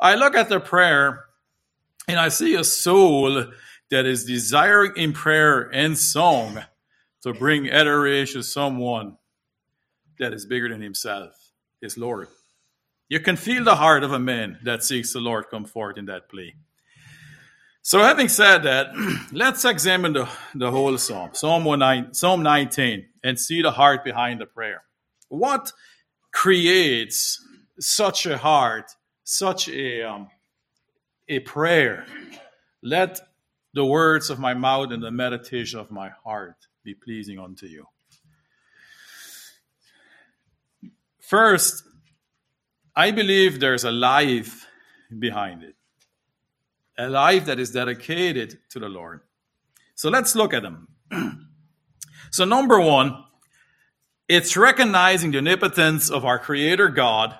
I 0.00 0.16
look 0.16 0.34
at 0.34 0.48
the 0.48 0.60
prayer 0.60 1.24
and 2.08 2.18
I 2.18 2.28
see 2.28 2.54
a 2.54 2.64
soul 2.64 3.46
that 3.90 4.06
is 4.06 4.24
desiring 4.24 4.92
in 4.96 5.12
prayer 5.12 5.70
and 5.72 5.96
song 5.96 6.58
to 7.22 7.32
bring 7.32 7.70
adoration 7.70 8.40
to 8.40 8.46
someone 8.46 9.16
that 10.18 10.32
is 10.32 10.46
bigger 10.46 10.68
than 10.68 10.80
himself, 10.80 11.52
his 11.80 11.96
Lord. 11.96 12.28
You 13.08 13.20
can 13.20 13.36
feel 13.36 13.64
the 13.64 13.76
heart 13.76 14.04
of 14.04 14.12
a 14.12 14.18
man 14.18 14.58
that 14.64 14.82
seeks 14.82 15.12
the 15.12 15.20
Lord 15.20 15.46
come 15.50 15.64
forth 15.64 15.98
in 15.98 16.06
that 16.06 16.28
plea. 16.28 16.54
So, 17.82 18.00
having 18.00 18.28
said 18.28 18.62
that, 18.62 18.92
let's 19.32 19.64
examine 19.64 20.12
the, 20.12 20.28
the 20.54 20.70
whole 20.70 20.96
psalm, 20.98 21.30
Psalm, 21.32 21.64
19, 21.64 22.14
psalm 22.14 22.42
19, 22.42 23.06
and 23.24 23.38
see 23.38 23.60
the 23.60 23.72
heart 23.72 24.04
behind 24.04 24.40
the 24.40 24.46
prayer. 24.46 24.82
What 25.28 25.72
creates 26.32 27.46
such 27.78 28.26
a 28.26 28.38
heart, 28.38 28.96
such 29.24 29.68
a, 29.68 30.02
um, 30.02 30.28
a 31.28 31.40
prayer? 31.40 32.06
Let 32.82 33.20
the 33.74 33.84
words 33.84 34.30
of 34.30 34.38
my 34.38 34.54
mouth 34.54 34.92
and 34.92 35.02
the 35.02 35.10
meditation 35.10 35.78
of 35.78 35.90
my 35.90 36.10
heart 36.24 36.56
be 36.84 36.94
pleasing 36.94 37.38
unto 37.38 37.66
you. 37.66 37.86
First, 41.20 41.84
I 42.94 43.10
believe 43.10 43.60
there's 43.60 43.84
a 43.84 43.90
life 43.92 44.66
behind 45.18 45.62
it. 45.62 45.76
a 46.98 47.08
life 47.08 47.46
that 47.46 47.58
is 47.58 47.70
dedicated 47.70 48.58
to 48.70 48.78
the 48.78 48.88
Lord. 48.88 49.20
So 49.94 50.10
let's 50.10 50.36
look 50.36 50.52
at 50.52 50.62
them. 50.62 50.88
so, 52.30 52.44
number 52.44 52.78
one, 52.80 53.24
it's 54.34 54.56
recognizing 54.56 55.30
the 55.30 55.36
omnipotence 55.36 56.08
of 56.10 56.24
our 56.24 56.38
Creator 56.38 56.88
God 56.88 57.36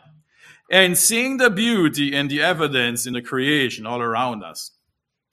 and 0.71 0.99
seeing 0.99 1.39
the 1.39 1.49
beauty 1.49 2.15
and 2.15 2.31
the 2.31 2.43
evidence 2.43 3.07
in 3.07 3.15
the 3.15 3.23
creation 3.23 3.87
all 3.87 4.03
around 4.03 4.45
us 4.45 4.73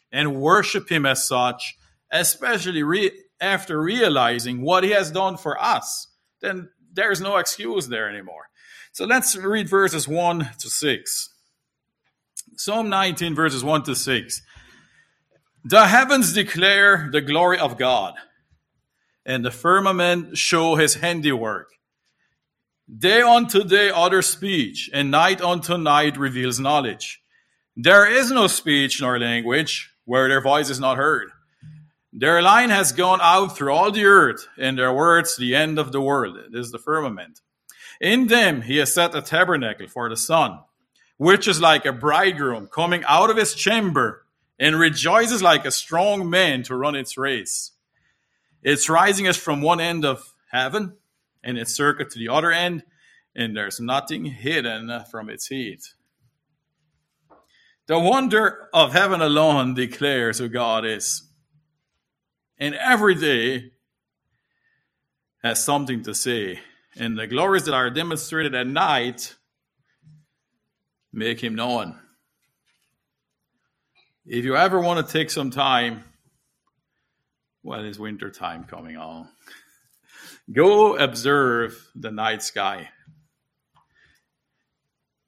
and 0.10 0.39
worship 0.39 0.89
Him 0.89 1.06
as 1.06 1.28
such, 1.28 1.76
especially 2.12 2.82
re- 2.82 3.12
after 3.41 3.82
realizing 3.82 4.62
what 4.62 4.86
He 4.86 4.91
has 4.91 5.12
done 5.12 5.36
for 5.36 5.62
us. 5.62 6.08
Then 6.39 6.69
there's 6.93 7.19
no 7.19 7.36
excuse 7.36 7.89
there 7.89 8.10
anymore. 8.10 8.48
So 8.93 9.04
let's 9.04 9.36
read 9.36 9.67
verses 9.67 10.08
1 10.08 10.52
to 10.60 10.69
6. 10.69 11.30
Psalm 12.56 12.88
19, 12.88 13.36
verses 13.36 13.65
1 13.65 13.84
to 13.84 13.95
6. 13.95 14.41
The 15.65 15.88
heavens 15.88 16.32
declare 16.32 17.10
the 17.12 17.19
glory 17.19 17.60
of 17.60 17.78
God, 17.78 18.13
and 19.30 19.46
the 19.46 19.52
firmament 19.52 20.36
show 20.36 20.76
his 20.76 20.96
handiwork. 20.96 21.70
Day 22.89 23.22
unto 23.22 23.63
day 23.63 23.92
utter 23.94 24.24
speech, 24.24 24.89
and 24.92 25.12
night 25.12 25.39
unto 25.39 25.78
night 25.78 26.18
reveals 26.18 26.60
knowledge. 26.60 27.22
There 27.76 28.12
is 28.12 28.32
no 28.32 28.48
speech 28.48 29.00
nor 29.00 29.20
language 29.20 29.94
where 30.06 30.28
their 30.28 30.42
voice 30.42 30.72
is 30.72 30.80
not 30.80 30.98
heard. 30.98 31.30
Their 32.12 32.42
line 32.42 32.72
has 32.72 32.92
gone 32.92 33.20
out 33.22 33.56
through 33.56 33.72
all 33.72 33.92
the 33.92 34.06
earth, 34.06 34.48
and 34.58 34.76
their 34.76 34.92
words 34.92 35.38
the 35.38 35.56
end 35.56 35.78
of 35.78 35.92
the 35.92 36.02
world. 36.02 36.36
This 36.52 36.65
is 36.65 36.72
the 36.72 36.80
firmament. 36.80 37.42
In 38.02 38.26
them 38.26 38.63
he 38.63 38.78
has 38.78 38.92
set 38.92 39.13
a 39.13 39.22
tabernacle 39.22 39.88
for 39.88 40.10
the 40.10 40.18
sun, 40.18 40.58
which 41.18 41.48
is 41.48 41.62
like 41.62 41.86
a 41.86 41.94
bridegroom 41.94 42.65
coming 42.65 43.04
out 43.08 43.30
of 43.30 43.38
his 43.38 43.54
chamber, 43.54 44.26
and 44.58 44.80
rejoices 44.80 45.44
like 45.44 45.65
a 45.65 45.72
strong 45.72 46.28
man 46.28 46.63
to 46.63 46.76
run 46.76 46.96
its 46.96 47.15
race. 47.15 47.74
Its 48.62 48.89
rising 48.89 49.26
is 49.26 49.38
from 49.38 49.62
one 49.62 49.80
end 49.80 50.06
of 50.06 50.34
heaven, 50.52 50.98
and 51.43 51.58
its 51.58 51.74
circuit 51.74 52.10
to 52.12 52.19
the 52.19 52.30
other 52.30 52.52
end, 52.52 52.84
and 53.36 53.56
there's 53.56 53.80
nothing 53.80 54.26
hidden 54.26 55.04
from 55.10 55.30
its 55.30 55.48
heat. 55.48 55.93
The 57.88 57.98
wonder 57.98 58.69
of 58.74 58.93
heaven 58.93 59.22
alone 59.22 59.74
declares 59.74 60.38
who 60.38 60.48
God 60.48 60.86
is. 60.86 61.24
And 62.60 62.76
every 62.76 63.15
day 63.15 63.72
has 65.41 65.63
something 65.63 66.04
to 66.04 66.13
say. 66.13 66.60
And 66.95 67.17
the 67.17 67.26
glories 67.26 67.63
that 67.65 67.74
are 67.74 67.89
demonstrated 67.89 68.54
at 68.54 68.67
night 68.67 69.36
make 71.12 71.41
him 71.41 71.56
known. 71.56 71.98
If 74.26 74.45
you 74.45 74.56
ever 74.56 74.80
want 74.80 75.06
to 75.06 75.12
take 75.12 75.32
some 75.32 75.50
time, 75.50 76.04
well, 77.63 77.84
it's 77.84 78.00
winter 78.00 78.30
time 78.30 78.63
coming 78.63 78.98
on. 78.98 79.28
Go 80.52 80.98
observe 80.98 81.89
the 81.95 82.12
night 82.12 82.41
sky. 82.43 82.89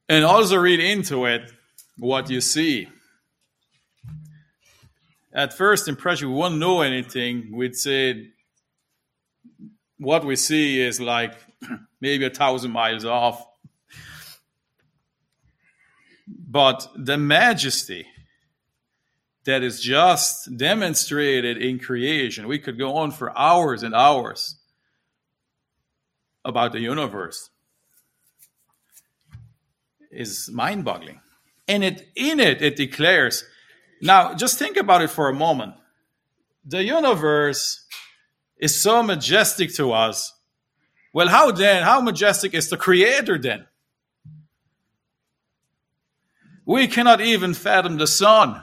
And 0.09 0.25
also 0.25 0.57
read 0.57 0.79
into 0.79 1.25
it 1.25 1.51
what 1.97 2.29
you 2.29 2.41
see. 2.41 2.89
At 5.33 5.53
first 5.53 5.87
impression, 5.87 6.29
we 6.29 6.35
won't 6.35 6.57
know 6.57 6.81
anything. 6.81 7.55
We'd 7.55 7.75
say 7.75 8.31
what 9.97 10.25
we 10.25 10.35
see 10.35 10.81
is 10.81 10.99
like 10.99 11.35
maybe 12.01 12.25
a 12.25 12.29
thousand 12.29 12.71
miles 12.71 13.05
off. 13.05 13.45
But 16.27 16.87
the 16.95 17.17
majesty 17.17 18.07
that 19.45 19.63
is 19.63 19.81
just 19.81 20.55
demonstrated 20.57 21.57
in 21.57 21.79
creation, 21.79 22.47
we 22.47 22.59
could 22.59 22.77
go 22.77 22.97
on 22.97 23.11
for 23.11 23.37
hours 23.37 23.83
and 23.83 23.95
hours 23.95 24.57
about 26.45 26.71
the 26.71 26.79
universe 26.79 27.49
is 30.11 30.49
mind-boggling. 30.51 31.21
And 31.67 31.83
it 31.83 32.09
in 32.15 32.39
it 32.39 32.61
it 32.61 32.75
declares. 32.75 33.45
Now, 34.01 34.33
just 34.33 34.59
think 34.59 34.77
about 34.77 35.01
it 35.01 35.09
for 35.09 35.29
a 35.29 35.33
moment. 35.33 35.75
The 36.65 36.83
universe 36.83 37.85
is 38.57 38.79
so 38.79 39.01
majestic 39.01 39.73
to 39.75 39.93
us. 39.93 40.33
Well, 41.13 41.27
how 41.27 41.51
then? 41.51 41.83
How 41.83 42.01
majestic 42.01 42.53
is 42.53 42.69
the 42.69 42.77
creator 42.77 43.37
then? 43.37 43.67
We 46.65 46.87
cannot 46.87 47.21
even 47.21 47.53
fathom 47.53 47.97
the 47.97 48.07
sun. 48.07 48.61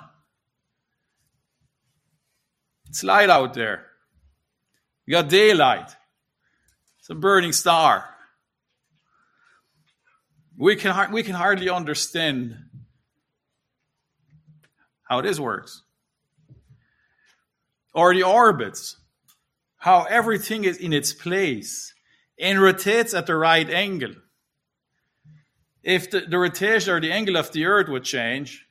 It's 2.89 3.05
light 3.05 3.31
out 3.31 3.55
there. 3.55 3.87
We 5.07 5.13
got 5.13 5.29
daylight. 5.29 5.91
It's 6.99 7.11
a 7.11 7.15
burning 7.15 7.53
star. 7.53 8.05
We 10.57 10.77
can, 10.77 11.13
we 11.13 11.23
can 11.23 11.35
hardly 11.35 11.71
understand 11.71 12.57
how 15.03 15.21
this 15.21 15.39
works. 15.39 15.83
Or 17.95 18.15
the 18.15 18.25
orbits, 18.25 18.97
how 19.79 20.05
everything 20.05 20.65
is 20.65 20.77
in 20.77 20.93
its 20.93 21.13
place 21.13 21.95
and 22.39 22.61
rotates 22.61 23.15
at 23.15 23.27
the 23.27 23.37
right 23.37 23.69
angle. 23.71 24.15
If 25.83 26.11
the, 26.11 26.21
the 26.21 26.39
rotation 26.39 26.93
or 26.93 27.01
the 27.01 27.13
angle 27.13 27.37
of 27.37 27.51
the 27.53 27.65
earth 27.65 27.89
would 27.89 28.05
change, 28.05 28.67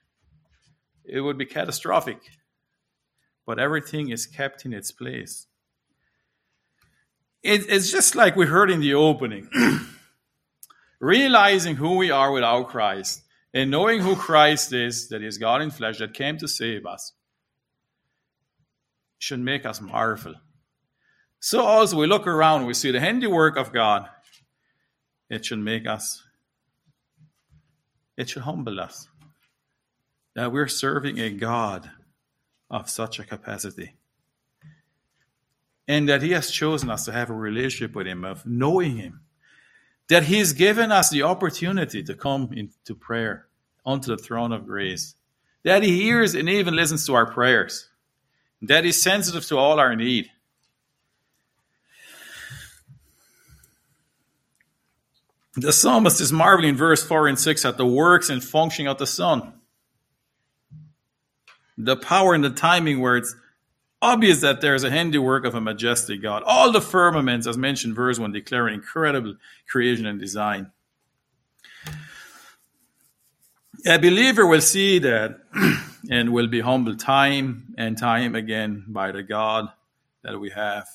it 1.06 1.22
would 1.22 1.38
be 1.38 1.46
catastrophic. 1.46 2.20
But 3.48 3.58
everything 3.58 4.10
is 4.10 4.28
kept 4.28 4.64
in 4.66 4.74
its 4.74 4.92
place 4.92 5.48
it, 7.48 7.70
it's 7.70 7.92
just 7.92 8.16
like 8.16 8.36
we 8.36 8.46
heard 8.46 8.70
in 8.70 8.82
the 8.82 8.94
opening. 8.94 9.50
Realizing 11.00 11.78
who 11.78 11.96
we 11.96 12.12
are 12.12 12.32
without 12.32 12.68
Christ 12.68 13.24
and 13.54 13.72
knowing 13.72 14.02
who 14.02 14.16
Christ 14.16 14.74
is, 14.74 15.10
that 15.10 15.22
is 15.22 15.38
God 15.38 15.62
in 15.62 15.72
flesh 15.72 16.00
that 16.00 16.14
came 16.14 16.38
to 16.40 16.48
save 16.48 16.86
us, 16.86 17.14
should 19.18 19.40
make 19.40 19.66
us 19.66 19.80
marvel. 19.80 20.36
So 21.40 21.62
also 21.62 21.98
we 21.98 22.08
look 22.08 22.28
around, 22.28 22.66
we 22.66 22.74
see 22.74 22.92
the 22.92 23.00
handiwork 23.00 23.56
of 23.56 23.72
God. 23.72 24.10
It 25.30 25.46
should 25.46 25.60
make 25.60 25.88
us, 25.88 26.24
it 28.18 28.30
should 28.30 28.44
humble 28.44 28.80
us 28.80 29.08
that 30.36 30.52
we're 30.52 30.68
serving 30.68 31.20
a 31.20 31.30
God 31.30 31.90
of 32.70 32.90
such 32.90 33.20
a 33.20 33.24
capacity 33.24 33.94
and 35.88 36.10
that 36.10 36.22
He 36.22 36.32
has 36.32 36.52
chosen 36.52 36.90
us 36.90 37.06
to 37.06 37.12
have 37.12 37.30
a 37.30 37.34
relationship 37.34 37.96
with 37.96 38.08
Him, 38.08 38.26
of 38.26 38.46
knowing 38.46 38.98
Him. 38.98 39.22
That 40.10 40.24
He 40.24 40.38
has 40.40 40.54
given 40.54 40.92
us 40.92 41.10
the 41.10 41.24
opportunity 41.24 42.04
to 42.04 42.14
come 42.14 42.50
into 42.54 42.96
prayer 42.96 43.48
onto 43.86 44.16
the 44.16 44.22
throne 44.22 44.52
of 44.52 44.66
grace. 44.66 45.16
That 45.64 45.84
He 45.84 46.02
hears 46.02 46.36
and 46.36 46.50
even 46.50 46.76
listens 46.76 47.06
to 47.06 47.14
our 47.14 47.32
prayers. 47.32 47.90
That 48.62 48.84
He's 48.84 49.02
sensitive 49.02 49.46
to 49.46 49.58
all 49.58 49.80
our 49.80 49.96
need. 49.96 50.30
The 55.56 55.74
psalmist 55.74 56.22
is 56.22 56.32
marveling 56.32 56.70
in 56.72 56.76
verse 56.76 57.02
4 57.04 57.30
and 57.30 57.40
6 57.40 57.66
at 57.66 57.78
the 57.78 57.86
works 57.86 58.30
and 58.30 58.44
functioning 58.44 58.88
of 58.88 59.00
the 59.00 59.08
sun. 59.08 59.54
The 61.78 61.96
power 61.96 62.34
and 62.34 62.44
the 62.44 62.50
timing 62.50 63.00
where 63.00 63.18
it's 63.18 63.36
obvious 64.02 64.42
that 64.42 64.62
there 64.62 64.76
is 64.76 64.84
a 64.84 64.90
handiwork 64.90 65.46
of 65.46 65.56
a 65.56 65.62
majestic 65.62 66.22
God. 66.22 66.44
All 66.46 66.72
the 66.72 66.82
firmaments, 66.82 67.48
as 67.48 67.58
mentioned, 67.58 67.96
verse 67.96 68.20
1, 68.20 68.32
declare 68.32 68.68
incredible 68.68 69.36
creation 69.70 70.06
and 70.06 70.20
design. 70.20 70.72
A 73.86 73.98
believer 73.98 74.46
will 74.46 74.62
see 74.62 75.00
that 75.00 75.40
and 76.10 76.34
will 76.34 76.48
be 76.48 76.62
humbled 76.62 77.00
time 77.00 77.74
and 77.78 77.98
time 77.98 78.36
again 78.36 78.86
by 78.88 79.12
the 79.12 79.24
God 79.24 79.70
that 80.24 80.40
we 80.40 80.50
have 80.50 80.88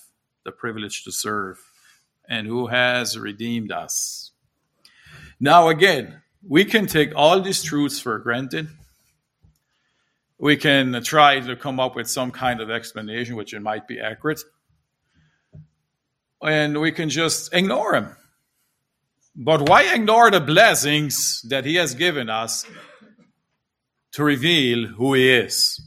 the 0.44 0.52
privilege 0.52 1.04
to 1.04 1.12
serve 1.12 1.58
and 2.28 2.46
who 2.46 2.66
has 2.66 3.18
redeemed 3.18 3.70
us. 3.70 4.32
Now, 5.38 5.68
again, 5.68 6.22
we 6.46 6.64
can 6.64 6.86
take 6.86 7.12
all 7.14 7.40
these 7.40 7.62
truths 7.62 8.00
for 8.00 8.18
granted 8.18 8.68
we 10.42 10.56
can 10.56 11.00
try 11.04 11.38
to 11.38 11.54
come 11.54 11.78
up 11.78 11.94
with 11.94 12.10
some 12.10 12.32
kind 12.32 12.60
of 12.60 12.68
explanation, 12.68 13.36
which 13.36 13.54
it 13.54 13.60
might 13.60 13.86
be 13.86 14.00
accurate. 14.00 14.40
And 16.42 16.80
we 16.80 16.90
can 16.90 17.10
just 17.10 17.54
ignore 17.54 17.94
him. 17.94 18.16
But 19.36 19.68
why 19.68 19.94
ignore 19.94 20.32
the 20.32 20.40
blessings 20.40 21.42
that 21.48 21.64
he 21.64 21.76
has 21.76 21.94
given 21.94 22.28
us 22.28 22.66
to 24.14 24.24
reveal 24.24 24.88
who 24.88 25.14
he 25.14 25.30
is? 25.30 25.80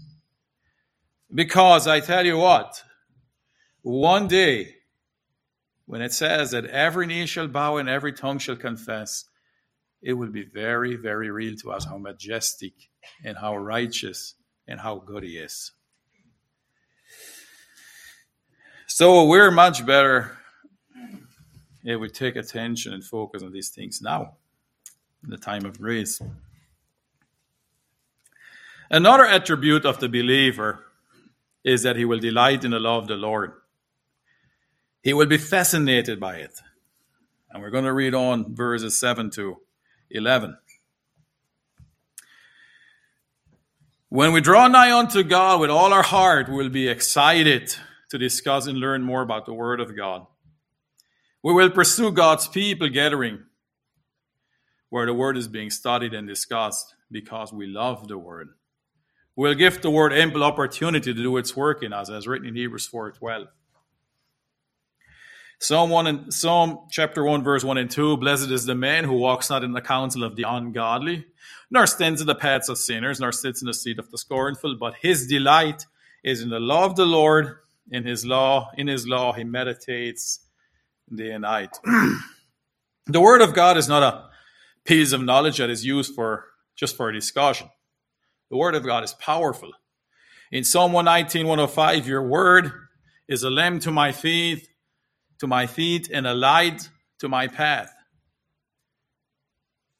Because 1.34 1.86
I 1.86 2.00
tell 2.00 2.26
you 2.26 2.38
what, 2.38 2.82
one 3.82 4.30
day, 4.30 4.76
when 5.86 6.02
it 6.02 6.14
says 6.14 6.52
that 6.52 6.66
every 6.68 7.08
knee 7.08 7.26
shall 7.26 7.50
bow 7.50 7.76
and 7.76 7.90
every 7.90 8.14
tongue 8.14 8.40
shall 8.40 8.56
confess, 8.56 9.26
it 10.02 10.14
will 10.14 10.32
be 10.32 10.46
very, 10.46 10.96
very 10.96 11.30
real 11.30 11.58
to 11.58 11.74
us 11.74 11.84
how 11.84 11.98
majestic 11.98 12.72
and 13.22 13.38
how 13.38 13.58
righteous 13.58 14.36
and 14.68 14.80
how 14.80 14.98
good 14.98 15.24
He 15.24 15.38
is. 15.38 15.72
So 18.88 19.26
we're 19.26 19.52
much 19.52 19.86
better 19.86 20.38
if 21.84 22.00
we 22.00 22.10
take 22.10 22.36
attention 22.36 22.94
and 22.94 23.04
focus 23.04 23.44
on 23.44 23.52
these 23.52 23.70
things 23.70 24.02
now, 24.02 24.38
in 25.24 25.30
the 25.30 25.38
time 25.38 25.66
of 25.66 25.80
grace. 25.80 26.22
Another 28.90 29.26
attribute 29.26 29.86
of 29.86 30.00
the 30.00 30.08
believer 30.08 30.86
is 31.64 31.84
that 31.84 31.96
he 31.96 32.06
will 32.06 32.20
delight 32.20 32.64
in 32.64 32.72
the 32.72 32.80
law 32.80 32.98
of 32.98 33.08
the 33.08 33.16
Lord. 33.16 33.54
He 35.02 35.14
will 35.14 35.26
be 35.26 35.38
fascinated 35.38 36.20
by 36.20 36.38
it. 36.38 36.60
And 37.52 37.62
we're 37.62 37.72
going 37.72 37.86
to 37.86 37.94
read 37.94 38.14
on 38.14 38.56
verses 38.56 38.98
7 38.98 39.30
to 39.32 39.58
11. 40.12 40.58
When 44.16 44.32
we 44.32 44.40
draw 44.40 44.70
nigh 44.70 44.98
unto 44.98 45.24
God 45.24 45.60
with 45.60 45.70
all 45.70 45.92
our 45.92 46.02
heart, 46.02 46.48
we'll 46.48 46.70
be 46.70 46.88
excited 46.88 47.76
to 48.12 48.18
discuss 48.18 48.66
and 48.66 48.78
learn 48.78 49.04
more 49.04 49.22
about 49.22 49.46
the 49.46 49.54
Word 49.54 49.82
of 49.82 49.94
God. 49.94 50.26
We 51.44 51.52
will 51.52 51.70
pursue 51.70 52.14
God's 52.14 52.48
people 52.48 52.88
gathering 52.88 53.44
where 54.88 55.06
the 55.06 55.14
Word 55.14 55.36
is 55.36 55.50
being 55.50 55.70
studied 55.70 56.14
and 56.14 56.30
discussed 56.30 56.96
because 57.12 57.52
we 57.52 57.68
love 57.68 58.08
the 58.08 58.18
Word. 58.18 58.52
We'll 59.36 59.54
give 59.54 59.82
the 59.82 59.92
Word 59.92 60.14
ample 60.14 60.46
opportunity 60.46 61.14
to 61.14 61.22
do 61.22 61.36
its 61.36 61.54
work 61.54 61.84
in 61.84 61.92
us, 61.92 62.10
as 62.10 62.26
written 62.26 62.48
in 62.48 62.56
Hebrews 62.56 62.90
4.12. 62.90 63.48
Psalm 65.66 65.90
1 65.90 66.06
and 66.06 66.32
Psalm 66.32 66.78
chapter 66.92 67.24
1, 67.24 67.44
verse 67.44 67.64
1 67.64 67.80
and 67.80 67.90
2 67.90 68.18
Blessed 68.18 68.52
is 68.52 68.66
the 68.66 68.76
man 68.76 69.04
who 69.04 69.14
walks 69.14 69.50
not 69.50 69.64
in 69.64 69.72
the 69.72 69.82
counsel 69.82 70.24
of 70.24 70.36
the 70.36 70.44
ungodly, 70.44 71.26
nor 71.72 71.88
stands 71.88 72.22
in 72.22 72.28
the 72.28 72.36
paths 72.36 72.70
of 72.70 72.78
sinners, 72.78 73.20
nor 73.20 73.32
sits 73.32 73.64
in 73.64 73.66
the 73.66 73.74
seat 73.74 73.98
of 73.98 74.12
the 74.12 74.18
scornful, 74.20 74.78
but 74.80 74.94
his 75.02 75.26
delight 75.26 75.88
is 76.24 76.44
in 76.44 76.50
the 76.50 76.60
law 76.60 76.86
of 76.86 76.96
the 76.96 77.08
Lord, 77.08 77.58
in 77.90 78.06
his 78.06 78.28
law, 78.28 78.70
in 78.78 78.86
his 78.86 79.08
law 79.08 79.34
he 79.34 79.44
meditates 79.44 80.46
day 81.12 81.32
and 81.32 81.42
night. 81.42 81.80
the 83.08 83.20
word 83.20 83.42
of 83.42 83.56
God 83.56 83.76
is 83.76 83.90
not 83.90 84.04
a 84.04 84.30
piece 84.84 85.14
of 85.14 85.24
knowledge 85.24 85.58
that 85.58 85.72
is 85.72 85.84
used 85.84 86.14
for 86.14 86.46
just 86.76 86.96
for 86.96 87.12
discussion. 87.12 87.72
The 88.52 88.58
word 88.58 88.76
of 88.76 88.86
God 88.86 89.04
is 89.04 89.14
powerful. 89.14 89.72
In 90.52 90.64
Psalm 90.64 90.94
119, 90.94 91.48
105, 91.48 92.08
your 92.08 92.22
word 92.22 92.72
is 93.28 93.42
a 93.42 93.50
lamp 93.50 93.82
to 93.82 93.92
my 93.92 94.12
feet, 94.12 94.70
to 95.40 95.48
my 95.48 95.68
feet, 95.68 96.10
and 96.12 96.26
a 96.26 96.34
light 96.34 96.90
to 97.20 97.28
my 97.28 97.48
path. 97.48 97.92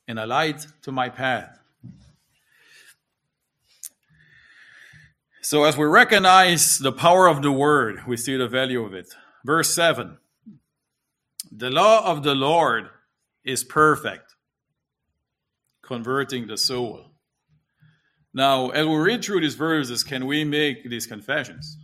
And 0.08 0.20
a 0.20 0.26
light 0.26 0.68
to 0.84 0.92
my 0.92 1.10
path. 1.10 1.60
So, 5.42 5.64
as 5.64 5.78
we 5.78 5.86
recognize 5.86 6.80
the 6.80 6.92
power 6.92 7.28
of 7.28 7.44
the 7.44 7.52
word, 7.52 8.02
we 8.08 8.18
see 8.18 8.36
the 8.36 8.48
value 8.48 8.84
of 8.84 8.94
it. 8.94 9.14
Verse 9.44 9.74
7 9.76 10.18
The 11.52 11.70
law 11.70 12.04
of 12.04 12.24
the 12.24 12.34
Lord 12.34 12.90
is 13.44 13.64
perfect, 13.64 14.34
converting 15.84 16.48
the 16.48 16.58
soul. 16.58 17.12
Now, 18.34 18.70
as 18.70 18.88
we 18.88 18.96
read 18.96 19.24
through 19.24 19.42
these 19.42 19.56
verses, 19.56 20.04
can 20.04 20.26
we 20.26 20.44
make 20.44 20.90
these 20.90 21.06
confessions? 21.06 21.78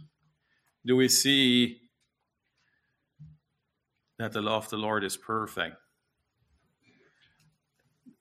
Do 0.83 0.95
we 0.95 1.07
see 1.07 1.80
that 4.21 4.33
the 4.33 4.41
law 4.41 4.57
of 4.57 4.69
the 4.69 4.77
Lord 4.77 5.03
is 5.03 5.17
perfect? 5.17 5.77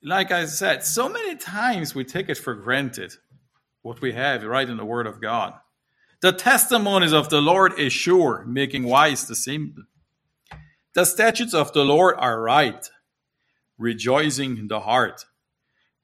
Like 0.02 0.32
I 0.32 0.46
said, 0.46 0.82
so 0.82 1.08
many 1.08 1.36
times 1.36 1.94
we 1.94 2.04
take 2.04 2.28
it 2.30 2.38
for 2.38 2.54
granted 2.54 3.12
what 3.82 4.00
we 4.00 4.12
have 4.12 4.42
right 4.44 4.68
in 4.68 4.78
the 4.78 4.84
Word 4.84 5.06
of 5.06 5.20
God. 5.20 5.54
The 6.22 6.32
testimonies 6.32 7.12
of 7.12 7.28
the 7.28 7.40
Lord 7.40 7.78
is 7.78 7.92
sure, 7.92 8.44
making 8.46 8.84
wise 8.84 9.26
the 9.26 9.34
simple. 9.34 9.84
The 10.94 11.04
statutes 11.04 11.54
of 11.54 11.72
the 11.72 11.84
Lord 11.84 12.16
are 12.18 12.40
right, 12.40 12.88
rejoicing 13.78 14.68
the 14.68 14.80
heart. 14.80 15.26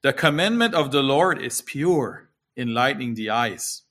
The 0.03 0.13
commandment 0.13 0.75
of 0.75 0.91
the 0.91 1.03
Lord 1.03 1.41
is 1.41 1.61
pure, 1.61 2.29
enlightening 2.55 3.15
the 3.15 3.31
eyes. 3.31 3.81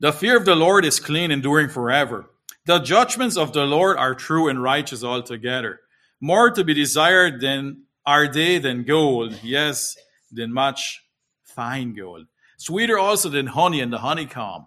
The 0.00 0.12
fear 0.12 0.36
of 0.36 0.44
the 0.44 0.56
Lord 0.56 0.84
is 0.84 1.00
clean, 1.00 1.30
enduring 1.30 1.68
forever. 1.68 2.30
The 2.66 2.78
judgments 2.78 3.36
of 3.36 3.52
the 3.52 3.64
Lord 3.64 3.98
are 3.98 4.14
true 4.14 4.48
and 4.48 4.62
righteous 4.62 5.04
altogether. 5.04 5.80
More 6.20 6.50
to 6.50 6.64
be 6.64 6.72
desired 6.72 7.40
than 7.40 7.84
are 8.06 8.26
they 8.26 8.58
than 8.58 8.84
gold, 8.84 9.38
yes, 9.42 9.96
than 10.32 10.52
much 10.52 11.02
fine 11.42 11.94
gold. 11.94 12.26
Sweeter 12.56 12.98
also 12.98 13.28
than 13.28 13.46
honey 13.46 13.80
and 13.80 13.92
the 13.92 13.98
honeycomb. 13.98 14.66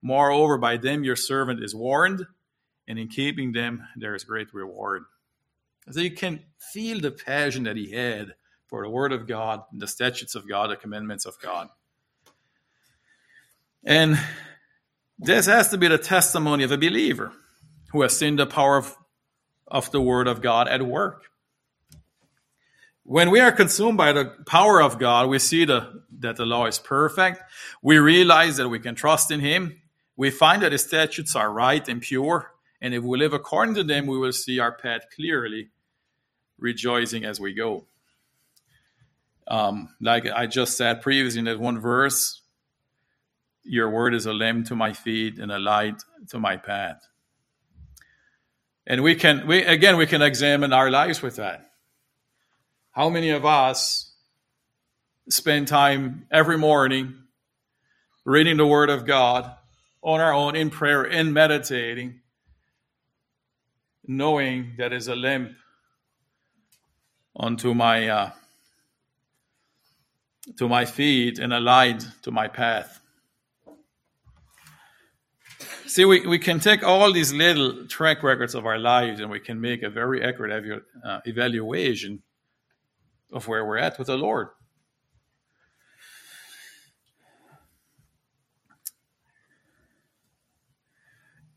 Moreover, 0.00 0.56
by 0.58 0.76
them 0.78 1.04
your 1.04 1.16
servant 1.16 1.62
is 1.62 1.74
warned, 1.74 2.26
and 2.88 2.98
in 2.98 3.08
keeping 3.08 3.52
them 3.52 3.86
there 3.96 4.14
is 4.14 4.24
great 4.24 4.52
reward. 4.54 5.04
So 5.90 6.00
you 6.00 6.12
can 6.12 6.40
feel 6.58 7.00
the 7.00 7.10
passion 7.10 7.64
that 7.64 7.76
he 7.76 7.90
had 7.90 8.34
for 8.68 8.82
the 8.82 8.90
Word 8.90 9.12
of 9.12 9.26
God, 9.26 9.62
the 9.72 9.86
statutes 9.86 10.34
of 10.34 10.48
God, 10.48 10.70
the 10.70 10.76
commandments 10.76 11.26
of 11.26 11.38
God. 11.40 11.68
And 13.84 14.18
this 15.18 15.46
has 15.46 15.68
to 15.68 15.78
be 15.78 15.88
the 15.88 15.98
testimony 15.98 16.64
of 16.64 16.72
a 16.72 16.78
believer 16.78 17.32
who 17.92 18.02
has 18.02 18.16
seen 18.16 18.36
the 18.36 18.46
power 18.46 18.76
of, 18.76 18.96
of 19.68 19.90
the 19.92 20.00
Word 20.00 20.26
of 20.26 20.42
God 20.42 20.68
at 20.68 20.82
work. 20.82 21.24
When 23.04 23.30
we 23.30 23.40
are 23.40 23.52
consumed 23.52 23.98
by 23.98 24.12
the 24.12 24.32
power 24.46 24.82
of 24.82 24.98
God, 24.98 25.28
we 25.28 25.38
see 25.38 25.64
the, 25.66 26.02
that 26.20 26.36
the 26.36 26.46
law 26.46 26.66
is 26.66 26.78
perfect. 26.78 27.42
We 27.82 27.98
realize 27.98 28.56
that 28.56 28.68
we 28.68 28.78
can 28.78 28.94
trust 28.94 29.30
in 29.30 29.40
Him. 29.40 29.80
We 30.16 30.30
find 30.30 30.62
that 30.62 30.72
His 30.72 30.84
statutes 30.84 31.36
are 31.36 31.52
right 31.52 31.86
and 31.86 32.00
pure. 32.00 32.50
And 32.80 32.94
if 32.94 33.02
we 33.02 33.18
live 33.18 33.32
according 33.32 33.74
to 33.76 33.84
them, 33.84 34.06
we 34.06 34.18
will 34.18 34.32
see 34.32 34.58
our 34.58 34.72
path 34.72 35.02
clearly, 35.14 35.68
rejoicing 36.58 37.24
as 37.24 37.38
we 37.38 37.52
go. 37.52 37.86
Um, 39.46 39.90
like 40.00 40.26
I 40.26 40.46
just 40.46 40.76
said 40.76 41.02
previously 41.02 41.40
in 41.40 41.44
that 41.44 41.60
one 41.60 41.78
verse, 41.78 42.40
your 43.64 43.90
word 43.90 44.14
is 44.14 44.26
a 44.26 44.32
lamp 44.32 44.66
to 44.66 44.76
my 44.76 44.92
feet 44.92 45.38
and 45.38 45.50
a 45.50 45.58
light 45.58 46.02
to 46.28 46.38
my 46.38 46.56
path. 46.56 47.06
And 48.86 49.02
we 49.02 49.14
can, 49.14 49.46
we 49.46 49.64
again, 49.64 49.96
we 49.96 50.06
can 50.06 50.20
examine 50.22 50.72
our 50.72 50.90
lives 50.90 51.22
with 51.22 51.36
that. 51.36 51.70
How 52.92 53.08
many 53.08 53.30
of 53.30 53.44
us 53.44 54.12
spend 55.28 55.68
time 55.68 56.26
every 56.30 56.58
morning 56.58 57.14
reading 58.24 58.56
the 58.56 58.66
Word 58.66 58.90
of 58.90 59.06
God 59.06 59.50
on 60.02 60.20
our 60.20 60.32
own 60.32 60.54
in 60.54 60.70
prayer, 60.70 61.04
in 61.04 61.32
meditating, 61.32 62.20
knowing 64.06 64.74
that 64.76 64.92
is 64.92 65.08
a 65.08 65.16
lamp 65.16 65.52
unto 67.34 67.72
my 67.74 68.08
uh, 68.08 68.30
to 70.58 70.68
my 70.68 70.84
feet 70.84 71.38
and 71.38 71.54
a 71.54 71.60
light 71.60 72.06
to 72.22 72.30
my 72.30 72.48
path. 72.48 73.00
See, 75.94 76.04
we, 76.04 76.26
we 76.26 76.40
can 76.40 76.58
take 76.58 76.82
all 76.82 77.12
these 77.12 77.32
little 77.32 77.86
track 77.86 78.24
records 78.24 78.56
of 78.56 78.66
our 78.66 78.80
lives 78.80 79.20
and 79.20 79.30
we 79.30 79.38
can 79.38 79.60
make 79.60 79.84
a 79.84 79.88
very 79.88 80.24
accurate 80.24 80.82
uh, 81.04 81.20
evaluation 81.24 82.20
of 83.32 83.46
where 83.46 83.64
we're 83.64 83.76
at 83.76 83.96
with 83.96 84.08
the 84.08 84.18
Lord. 84.18 84.48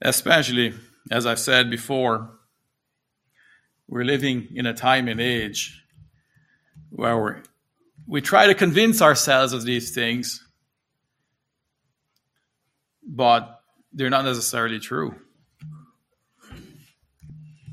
Especially, 0.03 0.75
as 1.09 1.25
I've 1.25 1.39
said 1.39 1.71
before, 1.71 2.29
we're 3.87 4.05
living 4.05 4.49
in 4.53 4.67
a 4.67 4.73
time 4.75 5.07
and 5.07 5.19
age 5.19 5.83
where 6.91 7.17
we're 7.17 7.41
we 8.05 8.21
try 8.21 8.45
to 8.45 8.53
convince 8.53 9.01
ourselves 9.01 9.51
of 9.51 9.63
these 9.63 9.95
things, 9.95 10.47
but 13.03 13.56
they're 13.97 14.11
not 14.11 14.25
necessarily 14.25 14.79
true. 14.79 15.15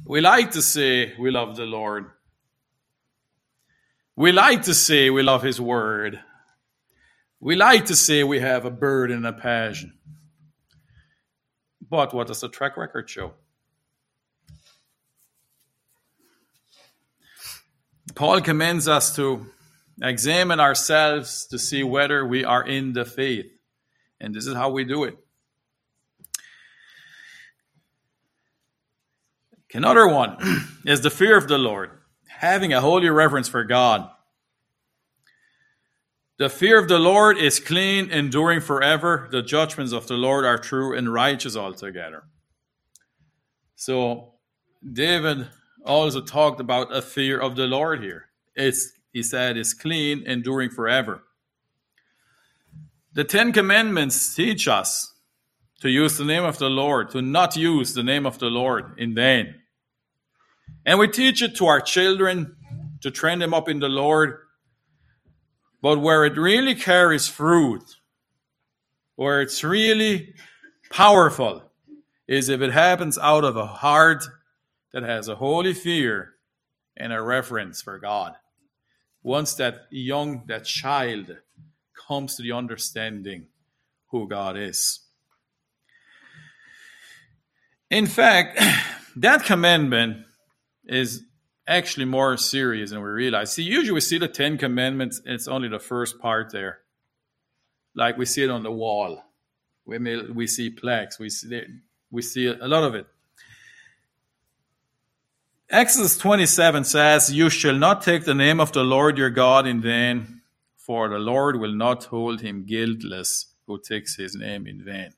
We 0.06 0.22
like 0.22 0.52
to 0.52 0.62
say 0.62 1.14
we 1.18 1.30
love 1.30 1.54
the 1.54 1.66
Lord. 1.66 2.06
We 4.16 4.32
like 4.32 4.62
to 4.62 4.74
say 4.74 5.10
we 5.10 5.22
love 5.22 5.42
His 5.42 5.60
Word. 5.60 6.18
We 7.40 7.56
like 7.56 7.86
to 7.86 7.94
say 7.94 8.24
we 8.24 8.40
have 8.40 8.64
a 8.64 8.70
burden 8.70 9.18
and 9.18 9.26
a 9.26 9.34
passion. 9.34 9.98
But 11.90 12.14
what 12.14 12.28
does 12.28 12.40
the 12.40 12.48
track 12.48 12.78
record 12.78 13.10
show? 13.10 13.34
Paul 18.14 18.40
commends 18.40 18.88
us 18.88 19.14
to 19.16 19.46
examine 20.00 20.58
ourselves 20.58 21.46
to 21.48 21.58
see 21.58 21.82
whether 21.82 22.24
we 22.24 22.46
are 22.46 22.66
in 22.66 22.94
the 22.94 23.04
faith. 23.04 23.52
And 24.20 24.34
this 24.34 24.46
is 24.46 24.54
how 24.54 24.70
we 24.70 24.84
do 24.84 25.04
it. 25.04 25.18
Another 29.74 30.06
one 30.06 30.36
is 30.86 31.00
the 31.00 31.10
fear 31.10 31.36
of 31.36 31.48
the 31.48 31.58
Lord, 31.58 31.90
having 32.28 32.72
a 32.72 32.80
holy 32.80 33.10
reverence 33.10 33.48
for 33.48 33.64
God. 33.64 34.08
The 36.38 36.48
fear 36.48 36.78
of 36.78 36.88
the 36.88 36.98
Lord 36.98 37.38
is 37.38 37.58
clean, 37.58 38.10
enduring 38.10 38.60
forever. 38.60 39.28
The 39.30 39.42
judgments 39.42 39.92
of 39.92 40.06
the 40.06 40.14
Lord 40.14 40.44
are 40.44 40.58
true 40.58 40.96
and 40.96 41.12
righteous 41.12 41.56
altogether. 41.56 42.22
So, 43.74 44.34
David 44.92 45.48
also 45.84 46.20
talked 46.20 46.60
about 46.60 46.94
a 46.94 47.02
fear 47.02 47.40
of 47.40 47.56
the 47.56 47.66
Lord 47.66 48.00
here. 48.00 48.26
It's, 48.54 48.92
he 49.12 49.22
said, 49.22 49.56
it's 49.56 49.74
clean, 49.74 50.24
enduring 50.26 50.70
forever. 50.70 51.24
The 53.12 53.24
Ten 53.24 53.52
Commandments 53.52 54.34
teach 54.34 54.66
us 54.68 55.12
to 55.80 55.90
use 55.90 56.16
the 56.16 56.24
name 56.24 56.44
of 56.44 56.58
the 56.58 56.70
Lord, 56.70 57.10
to 57.10 57.22
not 57.22 57.56
use 57.56 57.94
the 57.94 58.02
name 58.02 58.26
of 58.26 58.38
the 58.38 58.46
Lord 58.46 58.98
in 58.98 59.14
vain. 59.14 59.54
And 60.86 60.98
we 60.98 61.08
teach 61.08 61.42
it 61.42 61.56
to 61.56 61.66
our 61.66 61.80
children 61.80 62.56
to 63.00 63.10
train 63.10 63.38
them 63.38 63.54
up 63.54 63.68
in 63.68 63.80
the 63.80 63.88
Lord 63.88 64.38
but 65.84 66.00
where 66.00 66.24
it 66.24 66.38
really 66.38 66.74
carries 66.74 67.28
fruit, 67.28 67.96
where 69.16 69.42
it's 69.42 69.62
really 69.62 70.32
powerful, 70.88 71.62
is 72.26 72.48
if 72.48 72.62
it 72.62 72.72
happens 72.72 73.18
out 73.18 73.44
of 73.44 73.58
a 73.58 73.66
heart 73.66 74.24
that 74.94 75.02
has 75.02 75.28
a 75.28 75.34
holy 75.34 75.74
fear 75.74 76.36
and 76.96 77.12
a 77.12 77.20
reverence 77.20 77.82
for 77.82 77.98
God. 77.98 78.32
Once 79.22 79.52
that 79.56 79.80
young, 79.90 80.44
that 80.46 80.64
child 80.64 81.36
comes 82.08 82.36
to 82.36 82.42
the 82.42 82.52
understanding 82.52 83.48
who 84.06 84.26
God 84.26 84.56
is. 84.56 85.00
In 87.90 88.06
fact, 88.06 88.58
that 89.16 89.44
commandment 89.44 90.24
is 90.87 91.24
actually 91.66 92.05
more 92.05 92.37
serious 92.37 92.91
than 92.91 93.01
we 93.01 93.09
realize. 93.09 93.53
See, 93.53 93.62
usually 93.62 93.93
we 93.93 94.01
see 94.01 94.18
the 94.18 94.28
Ten 94.28 94.59
Commandments, 94.59 95.20
it's 95.24 95.49
only 95.49 95.68
the 95.68 95.78
first 95.78 96.18
part 96.18 96.53
there. 96.53 96.80
Like 97.95 98.18
we 98.18 98.26
see 98.26 98.43
it 98.43 98.51
on 98.51 98.62
the 98.62 98.72
wall. 98.72 99.22
We, 99.87 99.99
may, 99.99 100.20
we 100.22 100.47
see 100.47 100.70
plaques, 100.70 101.18
we 101.18 101.30
see, 101.30 101.62
we 102.11 102.22
see 102.22 102.47
a 102.47 102.66
lot 102.66 102.85
of 102.85 102.95
it. 102.95 103.07
Exodus 105.70 106.16
27 106.18 106.85
says, 106.85 107.32
You 107.32 107.51
shall 107.51 107.74
not 107.74 108.03
take 108.03 108.24
the 108.24 108.35
name 108.35 108.61
of 108.61 108.72
the 108.72 108.85
Lord 108.85 109.18
your 109.18 109.30
God 109.30 109.66
in 109.66 109.80
vain, 109.80 110.43
for 110.76 111.09
the 111.09 111.18
Lord 111.18 111.59
will 111.59 111.74
not 111.74 112.05
hold 112.05 112.41
him 112.41 112.64
guiltless 112.64 113.55
who 113.66 113.80
takes 113.80 114.16
his 114.16 114.35
name 114.35 114.66
in 114.66 114.85
vain. 114.85 115.14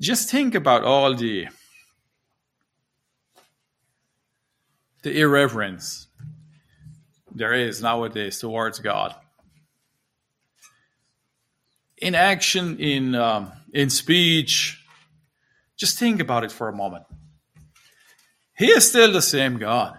Just 0.00 0.30
think 0.30 0.54
about 0.54 0.84
all 0.84 1.14
the 1.14 1.48
the 5.06 5.20
irreverence 5.20 6.08
there 7.32 7.52
is 7.52 7.80
nowadays 7.80 8.40
towards 8.40 8.80
God. 8.80 9.14
In 11.98 12.16
action, 12.16 12.80
in, 12.80 13.14
um, 13.14 13.52
in 13.72 13.88
speech, 13.88 14.84
just 15.76 15.96
think 15.96 16.18
about 16.18 16.42
it 16.42 16.50
for 16.50 16.68
a 16.68 16.74
moment. 16.74 17.04
He 18.58 18.66
is 18.66 18.88
still 18.88 19.12
the 19.12 19.22
same 19.22 19.58
God. 19.58 19.96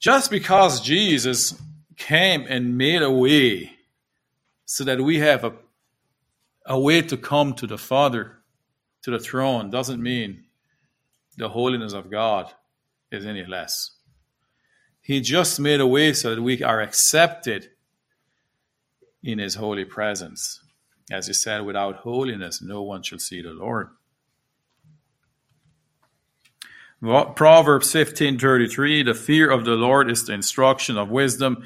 Just 0.00 0.28
because 0.32 0.80
Jesus 0.80 1.54
came 1.96 2.44
and 2.48 2.76
made 2.76 3.02
a 3.02 3.10
way 3.10 3.70
so 4.64 4.82
that 4.82 5.00
we 5.00 5.20
have 5.20 5.44
a, 5.44 5.52
a 6.66 6.80
way 6.80 7.02
to 7.02 7.16
come 7.16 7.54
to 7.54 7.68
the 7.68 7.78
Father, 7.78 8.38
to 9.02 9.12
the 9.12 9.20
throne, 9.20 9.70
doesn't 9.70 10.02
mean 10.02 10.46
the 11.36 11.48
holiness 11.48 11.92
of 11.92 12.10
God 12.10 12.52
is 13.14 13.24
any 13.24 13.44
less. 13.44 13.92
He 15.00 15.20
just 15.20 15.60
made 15.60 15.80
a 15.80 15.86
way 15.86 16.12
so 16.12 16.34
that 16.34 16.42
we 16.42 16.62
are 16.62 16.80
accepted 16.80 17.70
in 19.22 19.38
his 19.38 19.54
holy 19.56 19.84
presence. 19.84 20.60
As 21.10 21.26
he 21.26 21.34
said, 21.34 21.66
without 21.66 21.96
holiness, 21.96 22.62
no 22.62 22.82
one 22.82 23.02
shall 23.02 23.18
see 23.18 23.42
the 23.42 23.52
Lord. 23.52 23.88
Proverbs 27.02 27.92
15:33 27.92 29.04
The 29.04 29.12
fear 29.12 29.50
of 29.50 29.66
the 29.66 29.74
Lord 29.74 30.10
is 30.10 30.24
the 30.24 30.32
instruction 30.32 30.96
of 30.96 31.10
wisdom 31.10 31.64